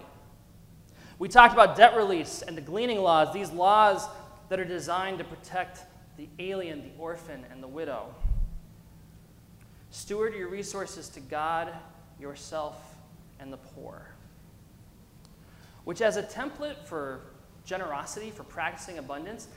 We 1.18 1.28
talked 1.28 1.54
about 1.54 1.76
debt 1.76 1.96
release 1.96 2.42
and 2.42 2.56
the 2.56 2.60
gleaning 2.60 2.98
laws, 2.98 3.32
these 3.32 3.50
laws 3.50 4.06
that 4.48 4.60
are 4.60 4.64
designed 4.64 5.18
to 5.18 5.24
protect 5.24 5.80
the 6.16 6.28
alien, 6.38 6.82
the 6.82 6.90
orphan, 7.02 7.44
and 7.50 7.62
the 7.62 7.68
widow. 7.68 8.14
Steward 9.90 10.34
your 10.34 10.48
resources 10.48 11.08
to 11.10 11.20
God, 11.20 11.72
yourself, 12.20 12.76
and 13.40 13.52
the 13.52 13.56
poor. 13.56 14.08
Which, 15.84 16.02
as 16.02 16.16
a 16.16 16.22
template 16.22 16.84
for 16.84 17.20
generosity, 17.64 18.30
for 18.30 18.42
practicing 18.42 18.98
abundance, 18.98 19.48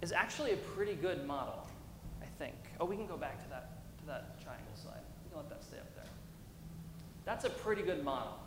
is 0.00 0.10
actually 0.10 0.52
a 0.52 0.56
pretty 0.56 0.94
good 0.94 1.26
model, 1.26 1.66
I 2.20 2.26
think. 2.38 2.54
Oh, 2.80 2.84
we 2.84 2.96
can 2.96 3.06
go 3.06 3.16
back 3.16 3.42
to 3.42 3.50
that, 3.50 3.70
to 4.02 4.06
that 4.08 4.42
triangle 4.42 4.66
slide. 4.74 5.00
We 5.24 5.30
can 5.30 5.38
let 5.38 5.48
that 5.50 5.64
stay 5.64 5.78
up 5.78 5.94
there. 5.94 6.04
That's 7.24 7.44
a 7.44 7.50
pretty 7.50 7.82
good 7.82 8.04
model. 8.04 8.38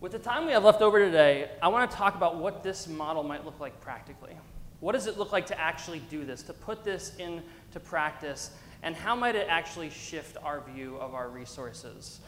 With 0.00 0.12
the 0.12 0.18
time 0.18 0.46
we 0.46 0.52
have 0.52 0.64
left 0.64 0.80
over 0.80 0.98
today, 0.98 1.50
I 1.60 1.68
want 1.68 1.90
to 1.90 1.96
talk 1.96 2.14
about 2.14 2.36
what 2.36 2.62
this 2.62 2.88
model 2.88 3.22
might 3.22 3.44
look 3.44 3.60
like 3.60 3.80
practically. 3.80 4.34
What 4.78 4.92
does 4.92 5.06
it 5.06 5.18
look 5.18 5.30
like 5.30 5.46
to 5.46 5.60
actually 5.60 5.98
do 6.10 6.24
this, 6.24 6.42
to 6.44 6.54
put 6.54 6.84
this 6.84 7.14
into 7.16 7.80
practice, 7.80 8.52
and 8.82 8.94
how 8.96 9.14
might 9.14 9.34
it 9.34 9.46
actually 9.50 9.90
shift 9.90 10.38
our 10.42 10.62
view 10.72 10.96
of 10.96 11.12
our 11.12 11.28
resources? 11.28 12.20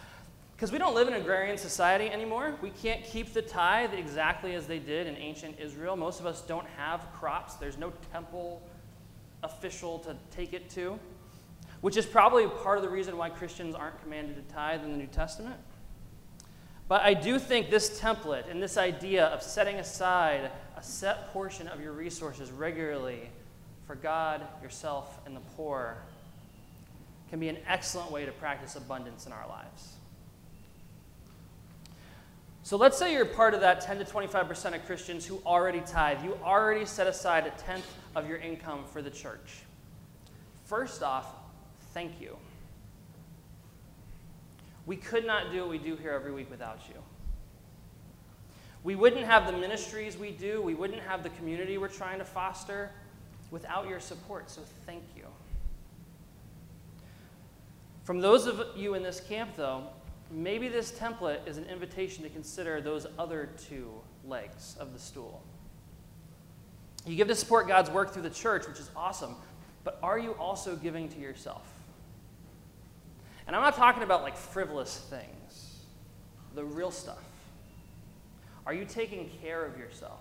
Because 0.54 0.70
we 0.70 0.76
don't 0.76 0.94
live 0.94 1.08
in 1.08 1.14
an 1.14 1.22
agrarian 1.22 1.56
society 1.56 2.10
anymore. 2.10 2.56
We 2.60 2.70
can't 2.70 3.02
keep 3.04 3.32
the 3.32 3.40
tithe 3.40 3.94
exactly 3.94 4.54
as 4.54 4.66
they 4.66 4.78
did 4.78 5.06
in 5.06 5.16
ancient 5.16 5.58
Israel. 5.58 5.96
Most 5.96 6.20
of 6.20 6.26
us 6.26 6.42
don't 6.42 6.66
have 6.76 7.06
crops, 7.14 7.54
there's 7.54 7.78
no 7.78 7.92
temple 8.12 8.62
official 9.42 9.98
to 10.00 10.16
take 10.30 10.52
it 10.52 10.70
to, 10.70 10.98
which 11.80 11.96
is 11.96 12.06
probably 12.06 12.46
part 12.46 12.78
of 12.78 12.84
the 12.84 12.90
reason 12.90 13.16
why 13.16 13.30
Christians 13.30 13.74
aren't 13.74 14.00
commanded 14.02 14.36
to 14.36 14.54
tithe 14.54 14.84
in 14.84 14.92
the 14.92 14.98
New 14.98 15.06
Testament. 15.06 15.56
But 16.88 17.02
I 17.02 17.14
do 17.14 17.38
think 17.38 17.70
this 17.70 18.00
template 18.00 18.50
and 18.50 18.62
this 18.62 18.76
idea 18.76 19.26
of 19.26 19.42
setting 19.42 19.76
aside 19.76 20.50
a 20.76 20.82
set 20.82 21.32
portion 21.32 21.68
of 21.68 21.80
your 21.80 21.92
resources 21.92 22.50
regularly 22.50 23.30
for 23.86 23.94
God, 23.94 24.42
yourself, 24.62 25.20
and 25.26 25.34
the 25.34 25.40
poor 25.56 25.96
can 27.30 27.40
be 27.40 27.48
an 27.48 27.58
excellent 27.66 28.10
way 28.10 28.26
to 28.26 28.32
practice 28.32 28.76
abundance 28.76 29.26
in 29.26 29.32
our 29.32 29.48
lives. 29.48 29.94
So 32.72 32.78
let's 32.78 32.96
say 32.96 33.12
you're 33.12 33.26
part 33.26 33.52
of 33.52 33.60
that 33.60 33.82
10 33.82 33.98
to 33.98 34.04
25% 34.06 34.74
of 34.74 34.86
Christians 34.86 35.26
who 35.26 35.42
already 35.44 35.80
tithe. 35.80 36.24
You 36.24 36.38
already 36.42 36.86
set 36.86 37.06
aside 37.06 37.46
a 37.46 37.50
tenth 37.50 37.84
of 38.16 38.26
your 38.26 38.38
income 38.38 38.84
for 38.90 39.02
the 39.02 39.10
church. 39.10 39.58
First 40.64 41.02
off, 41.02 41.26
thank 41.92 42.18
you. 42.18 42.34
We 44.86 44.96
could 44.96 45.26
not 45.26 45.52
do 45.52 45.60
what 45.60 45.68
we 45.68 45.76
do 45.76 45.96
here 45.96 46.12
every 46.12 46.32
week 46.32 46.50
without 46.50 46.80
you. 46.88 46.94
We 48.84 48.94
wouldn't 48.94 49.26
have 49.26 49.46
the 49.46 49.52
ministries 49.52 50.16
we 50.16 50.30
do, 50.30 50.62
we 50.62 50.72
wouldn't 50.72 51.02
have 51.02 51.22
the 51.22 51.28
community 51.28 51.76
we're 51.76 51.88
trying 51.88 52.20
to 52.20 52.24
foster 52.24 52.90
without 53.50 53.86
your 53.86 54.00
support, 54.00 54.50
so 54.50 54.62
thank 54.86 55.02
you. 55.14 55.26
From 58.04 58.20
those 58.20 58.46
of 58.46 58.62
you 58.74 58.94
in 58.94 59.02
this 59.02 59.20
camp, 59.20 59.56
though, 59.56 59.88
maybe 60.32 60.68
this 60.68 60.92
template 60.92 61.46
is 61.46 61.58
an 61.58 61.64
invitation 61.66 62.24
to 62.24 62.30
consider 62.30 62.80
those 62.80 63.06
other 63.18 63.50
two 63.68 63.90
legs 64.24 64.76
of 64.80 64.92
the 64.92 64.98
stool. 64.98 65.42
You 67.06 67.16
give 67.16 67.28
to 67.28 67.34
support 67.34 67.68
God's 67.68 67.90
work 67.90 68.12
through 68.12 68.22
the 68.22 68.30
church, 68.30 68.66
which 68.66 68.78
is 68.78 68.90
awesome, 68.96 69.34
but 69.84 69.98
are 70.02 70.18
you 70.18 70.32
also 70.32 70.76
giving 70.76 71.08
to 71.10 71.18
yourself? 71.18 71.66
And 73.46 73.56
I'm 73.56 73.62
not 73.62 73.74
talking 73.74 74.02
about 74.02 74.22
like 74.22 74.36
frivolous 74.36 74.96
things, 75.10 75.80
the 76.54 76.64
real 76.64 76.90
stuff. 76.90 77.22
Are 78.64 78.72
you 78.72 78.84
taking 78.84 79.28
care 79.42 79.64
of 79.64 79.76
yourself? 79.76 80.20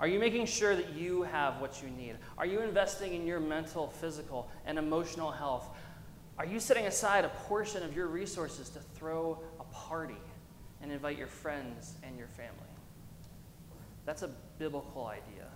Are 0.00 0.08
you 0.08 0.18
making 0.18 0.46
sure 0.46 0.74
that 0.74 0.92
you 0.94 1.22
have 1.22 1.60
what 1.60 1.80
you 1.80 1.88
need? 1.88 2.16
Are 2.36 2.46
you 2.46 2.60
investing 2.60 3.14
in 3.14 3.26
your 3.26 3.38
mental, 3.38 3.88
physical, 3.88 4.50
and 4.66 4.76
emotional 4.76 5.30
health? 5.30 5.68
Are 6.38 6.44
you 6.44 6.58
setting 6.58 6.86
aside 6.86 7.24
a 7.24 7.28
portion 7.28 7.82
of 7.82 7.94
your 7.94 8.08
resources 8.08 8.68
to 8.70 8.80
throw 8.96 9.38
a 9.60 9.64
party 9.72 10.16
and 10.82 10.90
invite 10.90 11.16
your 11.16 11.28
friends 11.28 11.94
and 12.02 12.18
your 12.18 12.26
family? 12.28 12.52
That's 14.04 14.22
a 14.22 14.30
biblical 14.58 15.06
idea. 15.06 15.46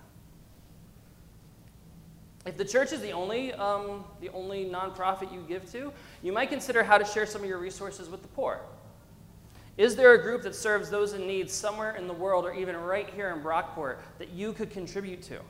If 2.47 2.57
the 2.57 2.65
church 2.65 2.93
is 2.93 3.01
the 3.01 3.13
only, 3.13 3.53
um, 3.53 4.05
the 4.21 4.31
only 4.31 4.65
nonprofit 4.65 5.33
you 5.33 5.45
give 5.49 5.71
to, 5.73 5.93
you 6.23 6.33
might 6.33 6.49
consider 6.49 6.83
how 6.83 6.97
to 6.97 7.05
share 7.05 7.27
some 7.27 7.43
of 7.43 7.49
your 7.49 7.59
resources 7.59 8.09
with 8.09 8.23
the 8.23 8.29
poor. 8.29 8.61
Is 9.77 9.97
there 9.97 10.15
a 10.15 10.23
group 10.23 10.43
that 10.43 10.55
serves 10.55 10.91
those 10.91 11.13
in 11.13 11.27
need 11.27 11.51
somewhere 11.51 11.97
in 11.97 12.07
the 12.07 12.13
world 12.13 12.45
or 12.45 12.53
even 12.53 12.77
right 12.77 13.09
here 13.11 13.31
in 13.31 13.43
Brockport 13.43 13.99
that 14.19 14.31
you 14.31 14.53
could 14.53 14.71
contribute 14.71 15.23
to? 15.25 15.41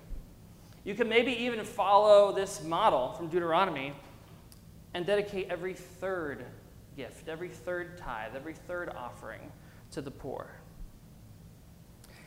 You 0.85 0.95
could 0.95 1.09
maybe 1.09 1.33
even 1.33 1.65
follow 1.65 2.33
this 2.33 2.63
model 2.65 3.13
from 3.13 3.29
Deuteronomy 3.29 3.95
and 4.95 5.07
dedicate 5.07 5.49
every 5.51 5.75
third 5.75 6.45
gift, 6.97 7.29
every 7.29 7.49
third 7.49 7.99
tithe, 7.99 8.35
every 8.35 8.55
third 8.55 8.91
offering 8.97 9.53
to 9.93 10.01
the 10.01 10.11
poor. 10.11 10.51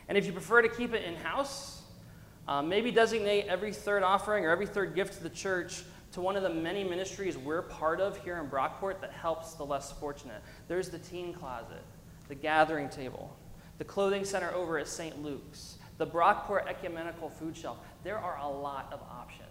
And 0.08 0.18
if 0.18 0.26
you 0.26 0.32
prefer 0.32 0.62
to 0.62 0.68
keep 0.68 0.94
it 0.94 1.04
in 1.04 1.14
house, 1.16 1.82
um, 2.48 2.68
maybe 2.68 2.90
designate 2.90 3.46
every 3.46 3.72
third 3.72 4.02
offering 4.02 4.44
or 4.44 4.50
every 4.50 4.66
third 4.66 4.94
gift 4.94 5.14
to 5.14 5.22
the 5.22 5.30
church 5.30 5.84
to 6.12 6.20
one 6.20 6.36
of 6.36 6.42
the 6.42 6.50
many 6.50 6.84
ministries 6.84 7.38
we're 7.38 7.62
part 7.62 8.00
of 8.00 8.18
here 8.18 8.38
in 8.38 8.48
Brockport 8.48 9.00
that 9.00 9.12
helps 9.12 9.54
the 9.54 9.64
less 9.64 9.92
fortunate. 9.92 10.42
There's 10.68 10.88
the 10.90 10.98
teen 10.98 11.32
closet, 11.32 11.82
the 12.28 12.34
gathering 12.34 12.88
table, 12.88 13.34
the 13.78 13.84
clothing 13.84 14.24
center 14.24 14.52
over 14.52 14.78
at 14.78 14.88
St. 14.88 15.22
Luke's, 15.22 15.78
the 15.98 16.06
Brockport 16.06 16.66
Ecumenical 16.66 17.30
Food 17.30 17.56
Shelf. 17.56 17.78
There 18.04 18.18
are 18.18 18.38
a 18.38 18.48
lot 18.48 18.92
of 18.92 19.00
options, 19.02 19.48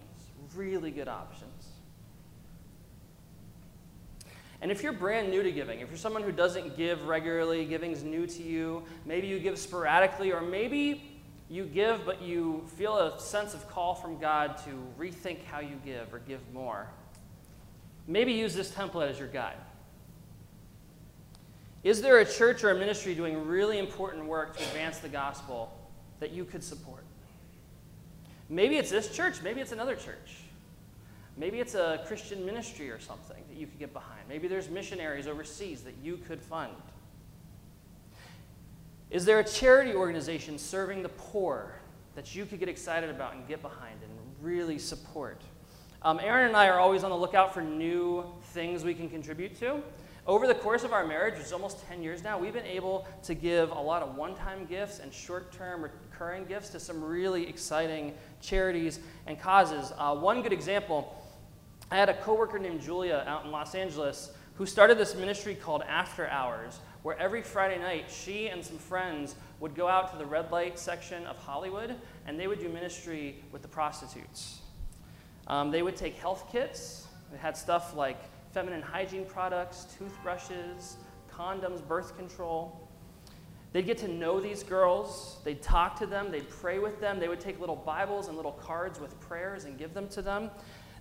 really 0.56 0.91
good 0.91 1.08
options. 1.08 1.70
And 4.62 4.71
if 4.71 4.84
you're 4.84 4.93
brand 4.93 5.32
new 5.32 5.41
to 5.41 5.52
giving, 5.52 5.80
if 5.80 5.89
you're 5.89 5.97
someone 5.97 6.21
who 6.21 6.32
doesn't 6.32 6.78
give 6.78 7.08
regularly, 7.08 7.65
giving's 7.65 8.04
new 8.04 8.28
to 8.28 8.43
you, 8.43 8.84
maybe 9.06 9.28
you 9.28 9.39
give 9.39 9.58
sporadically, 9.58 10.32
or 10.32 10.39
maybe 10.39 11.04
you 11.50 11.65
give, 11.65 12.06
but 12.06 12.21
you 12.21 12.63
feel 12.78 12.95
a 12.97 13.19
sense 13.19 13.56
of 13.56 13.67
call 13.67 13.95
from 13.95 14.19
God 14.19 14.58
to 14.65 14.69
rethink 15.00 15.43
how 15.45 15.60
you 15.60 15.76
give 15.84 16.13
or 16.13 16.19
give 16.19 16.39
more. 16.54 16.88
Maybe 18.08 18.34
use 18.34 18.54
this 18.54 18.71
template 18.71 19.10
as 19.10 19.17
your 19.17 19.28
guide. 19.28 19.58
Is 21.84 22.04
there 22.04 22.19
a 22.19 22.26
church 22.26 22.63
or 22.63 22.69
a 22.69 22.76
ministry 22.76 23.15
doing 23.15 23.47
really 23.47 23.80
important 23.80 24.26
work 24.26 24.56
to 24.56 24.63
advance 24.63 25.00
the 25.00 25.10
gospel 25.10 25.76
that 26.19 26.32
you 26.32 26.45
could 26.45 26.63
support? 26.63 27.04
Maybe 28.47 28.78
it's 28.78 28.91
this 28.91 29.10
church, 29.15 29.41
maybe 29.41 29.60
it's 29.62 29.71
another 29.71 29.95
church. 29.95 30.40
Maybe 31.41 31.60
it's 31.60 31.73
a 31.73 31.99
Christian 32.06 32.45
ministry 32.45 32.91
or 32.91 32.99
something 32.99 33.43
that 33.49 33.58
you 33.58 33.65
could 33.65 33.80
get 33.80 33.93
behind. 33.93 34.21
Maybe 34.30 34.47
there's 34.47 34.69
missionaries 34.69 35.25
overseas 35.25 35.82
that 35.82 35.95
you 36.04 36.17
could 36.17 36.39
fund. 36.39 36.71
Is 39.10 39.25
there 39.25 39.39
a 39.39 39.43
charity 39.43 39.95
organization 39.95 40.60
serving 40.60 41.01
the 41.01 41.10
poor 41.10 41.73
that 42.13 42.36
you 42.36 42.45
could 42.45 42.60
get 42.60 42.69
excited 42.69 43.10
about 43.10 43.34
and 43.34 43.47
get 43.47 43.63
behind 43.63 43.95
and 44.04 44.12
really 44.39 44.77
support? 44.77 45.41
Um, 46.04 46.19
Aaron 46.21 46.49
and 46.49 46.56
I 46.56 46.67
are 46.67 46.80
always 46.80 47.04
on 47.04 47.10
the 47.10 47.17
lookout 47.17 47.56
for 47.56 47.63
new 47.63 48.23
things 48.54 48.84
we 48.84 48.93
can 48.93 49.10
contribute 49.10 49.60
to. 49.62 49.82
Over 50.27 50.45
the 50.45 50.54
course 50.54 50.84
of 50.84 50.93
our 50.93 51.08
marriage, 51.08 51.34
which 51.34 51.45
is 51.45 51.54
almost 51.54 51.84
10 51.88 52.04
years 52.04 52.23
now, 52.23 52.38
we've 52.38 52.54
been 52.54 52.67
able 52.67 53.08
to 53.23 53.34
give 53.34 53.71
a 53.71 53.82
lot 53.82 54.04
of 54.04 54.15
one 54.15 54.36
time 54.36 54.67
gifts 54.67 54.99
and 54.99 55.12
short 55.12 55.51
term 55.51 55.82
recurring 55.82 56.45
gifts 56.45 56.69
to 56.69 56.80
some 56.80 57.04
really 57.04 57.49
exciting 57.49 58.13
charities 58.41 58.99
and 59.25 59.39
causes. 59.39 59.91
Uh, 59.97 60.15
one 60.15 60.43
good 60.43 60.54
example 60.54 61.17
I 61.91 61.97
had 61.97 62.08
a 62.08 62.13
coworker 62.13 62.58
named 62.58 62.82
Julia 62.82 63.25
out 63.27 63.43
in 63.43 63.51
Los 63.51 63.75
Angeles 63.75 64.32
who 64.56 64.65
started 64.65 64.97
this 64.97 65.13
ministry 65.13 65.56
called 65.56 65.82
After 65.82 66.25
Hours, 66.27 66.80
where 67.04 67.17
every 67.17 67.41
Friday 67.41 67.80
night 67.80 68.06
she 68.10 68.47
and 68.47 68.63
some 68.63 68.77
friends 68.77 69.36
would 69.60 69.75
go 69.75 69.89
out 69.89 70.10
to 70.13 70.17
the 70.17 70.25
red 70.25 70.51
light 70.51 70.80
section 70.80 71.27
of 71.27 71.38
Hollywood 71.38 71.95
and 72.25 72.39
they 72.39 72.47
would 72.47 72.60
do 72.60 72.69
ministry 72.69 73.43
with 73.51 73.62
the 73.62 73.67
prostitutes. 73.67 74.62
Um, 75.47 75.69
they 75.69 75.82
would 75.82 75.97
take 75.97 76.15
health 76.15 76.47
kits, 76.49 77.08
they 77.30 77.38
had 77.38 77.58
stuff 77.58 77.93
like 77.93 78.17
feminine 78.54 78.82
hygiene 78.82 79.25
products, 79.25 79.86
toothbrushes, 79.97 80.95
condoms, 81.30 81.86
birth 81.86 82.15
control. 82.15 82.88
They'd 83.73 83.86
get 83.86 83.97
to 83.99 84.08
know 84.08 84.39
these 84.39 84.63
girls, 84.63 85.39
they'd 85.43 85.62
talk 85.62 85.97
to 85.99 86.06
them, 86.06 86.32
they'd 86.32 86.49
pray 86.49 86.80
with 86.80 87.01
them, 87.01 87.19
they 87.19 87.27
would 87.27 87.39
take 87.41 87.60
little 87.60 87.75
Bibles 87.75 88.27
and 88.27 88.38
little 88.38 88.51
cards 88.54 88.99
with 88.99 89.19
prayers 89.19 89.65
and 89.65 89.77
give 89.77 89.93
them 89.93 90.08
to 90.10 90.21
them. 90.21 90.51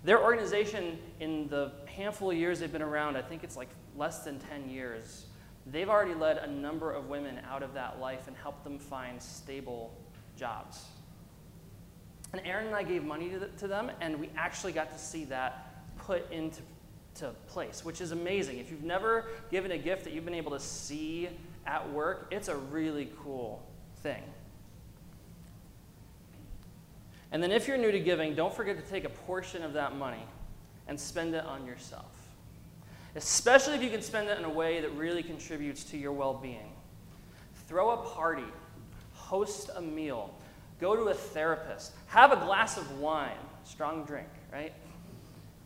Their 0.03 0.23
organization, 0.23 0.99
in 1.21 1.49
the 1.49 1.73
handful 1.87 2.31
of 2.31 2.37
years 2.37 2.61
they've 2.61 2.73
been 2.73 2.81
around, 2.83 3.17
I 3.17 3.23
think 3.23 3.45
it's 3.45 3.57
like 3.57 3.69
less 3.97 4.25
than 4.25 4.39
10 4.39 4.71
years, 4.71 5.27
they've 5.67 5.89
already 5.89 6.15
led 6.15 6.39
a 6.39 6.47
number 6.47 6.93
of 6.93 7.09
women 7.09 7.41
out 7.51 7.63
of 7.63 7.75
that 7.75 8.01
life 8.01 8.27
and 8.27 8.37
helped 8.37 8.65
them 8.65 8.79
find 8.79 9.23
stable 9.23 9.95
jobs. 10.37 10.85
And 12.33 12.41
Aaron 12.47 12.67
and 12.67 12.77
I 12.77 12.83
gave 12.83 13.05
money 13.05 13.29
to, 13.31 13.41
the, 13.41 13.49
to 13.49 13.69
them, 13.69 13.91
and 14.01 14.19
we 14.19 14.31
actually 14.37 14.73
got 14.73 14.91
to 14.93 14.99
see 14.99 15.25
that 15.27 15.85
put 15.99 16.31
into 16.33 16.63
to 17.17 17.31
place, 17.49 17.85
which 17.85 18.01
is 18.01 18.13
amazing. 18.13 18.59
If 18.59 18.71
you've 18.71 18.85
never 18.85 19.27
given 19.51 19.73
a 19.73 19.79
gift 19.79 20.05
that 20.05 20.13
you've 20.13 20.25
been 20.25 20.35
able 20.35 20.53
to 20.53 20.61
see 20.61 21.29
at 21.67 21.91
work, 21.93 22.29
it's 22.31 22.49
a 22.49 22.57
really 22.57 23.11
cool 23.23 23.67
thing. 24.03 24.23
And 27.33 27.43
then 27.43 27.53
if 27.53 27.69
you're 27.69 27.79
new 27.79 27.93
to 27.93 28.01
giving, 28.01 28.35
don't 28.35 28.53
forget 28.53 28.77
to 28.83 28.91
take 28.91 29.05
a 29.05 29.09
portion 29.09 29.63
of 29.63 29.73
that 29.75 29.97
money 29.97 30.25
and 30.89 30.99
spend 30.99 31.35
it 31.35 31.45
on 31.45 31.65
yourself. 31.65 32.13
Especially 33.15 33.75
if 33.75 33.83
you 33.83 33.91
can 33.91 34.03
spend 34.03 34.29
it 34.29 34.39
in 34.39 34.45
a 34.45 34.51
way 34.51 34.81
that 34.81 34.91
really 34.97 35.23
contributes 35.23 35.85
to 35.85 35.97
your 35.97 36.13
well 36.13 36.35
being. 36.35 36.73
Throw 37.69 37.91
a 37.91 37.97
party, 37.99 38.45
host 39.13 39.71
a 39.77 39.81
meal, 39.81 40.35
go 40.81 40.97
to 40.97 41.03
a 41.05 41.15
therapist, 41.15 41.93
have 42.07 42.33
a 42.33 42.37
glass 42.37 42.77
of 42.77 42.99
wine, 42.99 43.39
strong 43.65 44.05
drink, 44.05 44.29
right? 44.53 44.73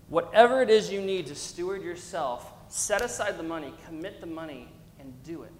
Whatever 0.08 0.62
it 0.62 0.70
is 0.70 0.90
you 0.92 1.00
need 1.00 1.26
to 1.28 1.34
steward 1.34 1.82
yourself, 1.82 2.52
set 2.68 3.00
aside 3.00 3.38
the 3.38 3.42
money, 3.42 3.72
commit 3.86 4.20
the 4.20 4.26
money, 4.26 4.68
and 5.00 5.12
do 5.22 5.42
it. 5.42 5.52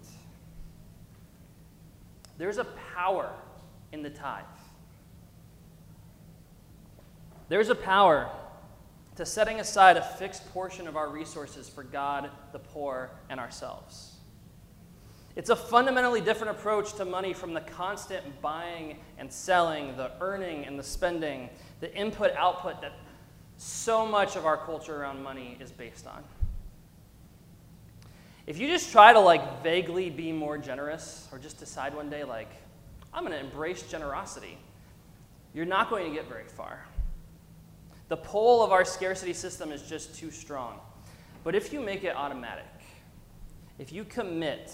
There's 2.37 2.57
a 2.57 2.65
power 2.93 3.31
in 3.91 4.03
the 4.03 4.09
tithe. 4.09 4.43
There's 7.47 7.69
a 7.69 7.75
power 7.75 8.29
to 9.15 9.25
setting 9.25 9.59
aside 9.59 9.97
a 9.97 10.01
fixed 10.01 10.51
portion 10.51 10.87
of 10.87 10.97
our 10.97 11.09
resources 11.09 11.69
for 11.69 11.83
God, 11.83 12.29
the 12.51 12.59
poor, 12.59 13.11
and 13.29 13.39
ourselves. 13.39 14.11
It's 15.35 15.49
a 15.49 15.55
fundamentally 15.55 16.21
different 16.21 16.57
approach 16.57 16.93
to 16.93 17.05
money 17.05 17.33
from 17.33 17.53
the 17.53 17.61
constant 17.61 18.41
buying 18.41 18.97
and 19.17 19.31
selling, 19.31 19.95
the 19.97 20.11
earning 20.21 20.65
and 20.65 20.79
the 20.79 20.83
spending, 20.83 21.49
the 21.81 21.93
input 21.93 22.31
output 22.35 22.81
that 22.81 22.93
so 23.57 24.05
much 24.05 24.35
of 24.35 24.45
our 24.45 24.57
culture 24.57 24.95
around 25.01 25.21
money 25.21 25.57
is 25.59 25.71
based 25.71 26.07
on. 26.07 26.23
If 28.47 28.59
you 28.59 28.67
just 28.67 28.91
try 28.91 29.11
to 29.11 29.19
like 29.19 29.63
vaguely 29.63 30.09
be 30.09 30.31
more 30.31 30.57
generous 30.57 31.27
or 31.31 31.39
just 31.39 31.59
decide 31.59 31.95
one 31.95 32.09
day 32.09 32.23
like 32.23 32.49
I'm 33.13 33.25
going 33.25 33.37
to 33.37 33.43
embrace 33.43 33.83
generosity, 33.83 34.57
you're 35.53 35.65
not 35.65 35.89
going 35.89 36.09
to 36.09 36.15
get 36.15 36.27
very 36.29 36.47
far. 36.47 36.85
The 38.07 38.17
pull 38.17 38.63
of 38.63 38.71
our 38.71 38.85
scarcity 38.85 39.33
system 39.33 39.71
is 39.71 39.81
just 39.81 40.15
too 40.15 40.31
strong. 40.31 40.79
But 41.43 41.55
if 41.55 41.73
you 41.73 41.79
make 41.79 42.03
it 42.03 42.15
automatic, 42.15 42.65
if 43.79 43.91
you 43.91 44.03
commit 44.03 44.71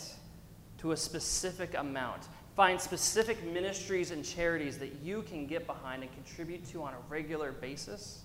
to 0.80 0.92
a 0.92 0.98
specific 0.98 1.76
amount, 1.78 2.24
find 2.56 2.80
specific 2.80 3.44
ministries 3.46 4.12
and 4.12 4.24
charities 4.24 4.78
that 4.80 4.96
you 5.04 5.22
can 5.24 5.48
get 5.48 5.66
behind 5.66 6.04
and 6.04 6.12
contribute 6.14 6.66
to 6.72 6.84
on 6.84 6.94
a 6.94 6.98
regular 7.10 7.52
basis, 7.52 8.22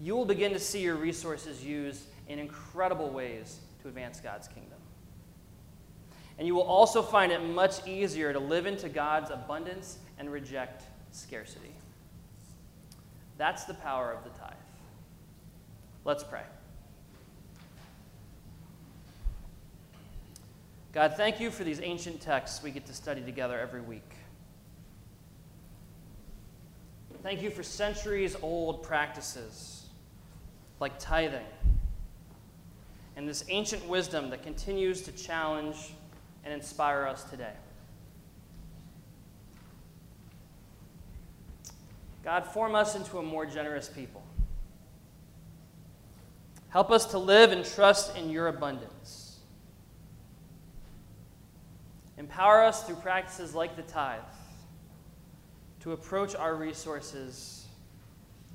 you 0.00 0.16
will 0.16 0.24
begin 0.24 0.52
to 0.52 0.58
see 0.58 0.80
your 0.80 0.96
resources 0.96 1.64
used 1.64 2.04
in 2.28 2.38
incredible 2.38 3.10
ways 3.10 3.60
to 3.82 3.88
advance 3.88 4.20
God's 4.20 4.48
kingdom. 4.48 4.78
And 6.38 6.46
you 6.46 6.54
will 6.54 6.62
also 6.62 7.02
find 7.02 7.30
it 7.30 7.42
much 7.44 7.86
easier 7.86 8.32
to 8.32 8.38
live 8.38 8.66
into 8.66 8.88
God's 8.88 9.30
abundance 9.30 9.98
and 10.18 10.30
reject 10.30 10.84
scarcity. 11.10 11.74
That's 13.42 13.64
the 13.64 13.74
power 13.74 14.12
of 14.12 14.22
the 14.22 14.30
tithe. 14.38 14.52
Let's 16.04 16.22
pray. 16.22 16.44
God, 20.92 21.14
thank 21.16 21.40
you 21.40 21.50
for 21.50 21.64
these 21.64 21.80
ancient 21.80 22.20
texts 22.20 22.62
we 22.62 22.70
get 22.70 22.86
to 22.86 22.94
study 22.94 23.20
together 23.20 23.58
every 23.58 23.80
week. 23.80 24.08
Thank 27.24 27.42
you 27.42 27.50
for 27.50 27.64
centuries 27.64 28.36
old 28.42 28.84
practices 28.84 29.86
like 30.78 30.96
tithing 31.00 31.40
and 33.16 33.28
this 33.28 33.44
ancient 33.48 33.84
wisdom 33.88 34.30
that 34.30 34.44
continues 34.44 35.02
to 35.02 35.10
challenge 35.10 35.94
and 36.44 36.54
inspire 36.54 37.08
us 37.08 37.24
today. 37.24 37.54
God, 42.22 42.46
form 42.46 42.74
us 42.74 42.94
into 42.94 43.18
a 43.18 43.22
more 43.22 43.46
generous 43.46 43.88
people. 43.88 44.22
Help 46.68 46.90
us 46.90 47.06
to 47.06 47.18
live 47.18 47.52
and 47.52 47.64
trust 47.64 48.16
in 48.16 48.30
your 48.30 48.48
abundance. 48.48 49.40
Empower 52.16 52.62
us 52.62 52.84
through 52.84 52.96
practices 52.96 53.54
like 53.54 53.76
the 53.76 53.82
tithe 53.82 54.20
to 55.80 55.92
approach 55.92 56.34
our 56.36 56.54
resources 56.54 57.66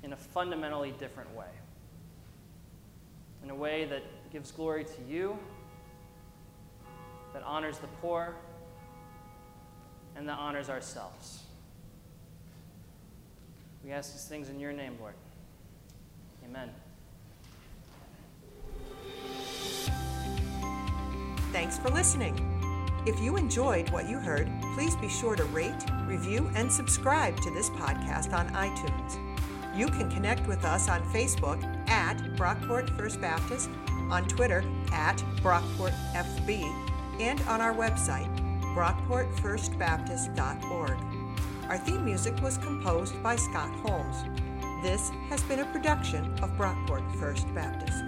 in 0.02 0.12
a 0.12 0.16
fundamentally 0.16 0.92
different 0.98 1.34
way. 1.36 1.50
In 3.44 3.50
a 3.50 3.54
way 3.54 3.84
that 3.84 4.02
gives 4.32 4.50
glory 4.50 4.84
to 4.84 5.02
you, 5.08 5.38
that 7.34 7.42
honors 7.42 7.78
the 7.78 7.86
poor, 8.00 8.34
and 10.16 10.28
that 10.28 10.38
honors 10.38 10.70
ourselves. 10.70 11.42
We 13.88 13.94
ask 13.94 14.12
these 14.12 14.26
things 14.26 14.50
in 14.50 14.60
your 14.60 14.74
name, 14.74 14.98
Lord. 15.00 15.14
Amen. 16.44 16.68
Thanks 21.52 21.78
for 21.78 21.88
listening. 21.88 22.34
If 23.06 23.18
you 23.18 23.38
enjoyed 23.38 23.88
what 23.88 24.06
you 24.06 24.18
heard, 24.18 24.46
please 24.74 24.94
be 24.96 25.08
sure 25.08 25.34
to 25.36 25.44
rate, 25.44 25.72
review, 26.06 26.50
and 26.54 26.70
subscribe 26.70 27.40
to 27.40 27.50
this 27.50 27.70
podcast 27.70 28.34
on 28.34 28.50
iTunes. 28.50 29.16
You 29.74 29.86
can 29.86 30.10
connect 30.10 30.46
with 30.46 30.66
us 30.66 30.90
on 30.90 31.02
Facebook 31.04 31.64
at 31.88 32.18
Brockport 32.36 32.94
First 32.94 33.22
Baptist, 33.22 33.70
on 34.10 34.28
Twitter 34.28 34.62
at 34.92 35.16
BrockportFB, 35.36 36.70
and 37.20 37.40
on 37.42 37.60
our 37.62 37.72
website, 37.72 38.28
brockportfirstbaptist.org. 38.74 41.07
Our 41.68 41.76
theme 41.76 42.02
music 42.02 42.40
was 42.40 42.56
composed 42.56 43.22
by 43.22 43.36
Scott 43.36 43.70
Holmes. 43.82 44.24
This 44.82 45.10
has 45.28 45.42
been 45.42 45.60
a 45.60 45.66
production 45.66 46.24
of 46.42 46.56
Brockport 46.56 47.04
First 47.20 47.46
Baptist. 47.54 48.07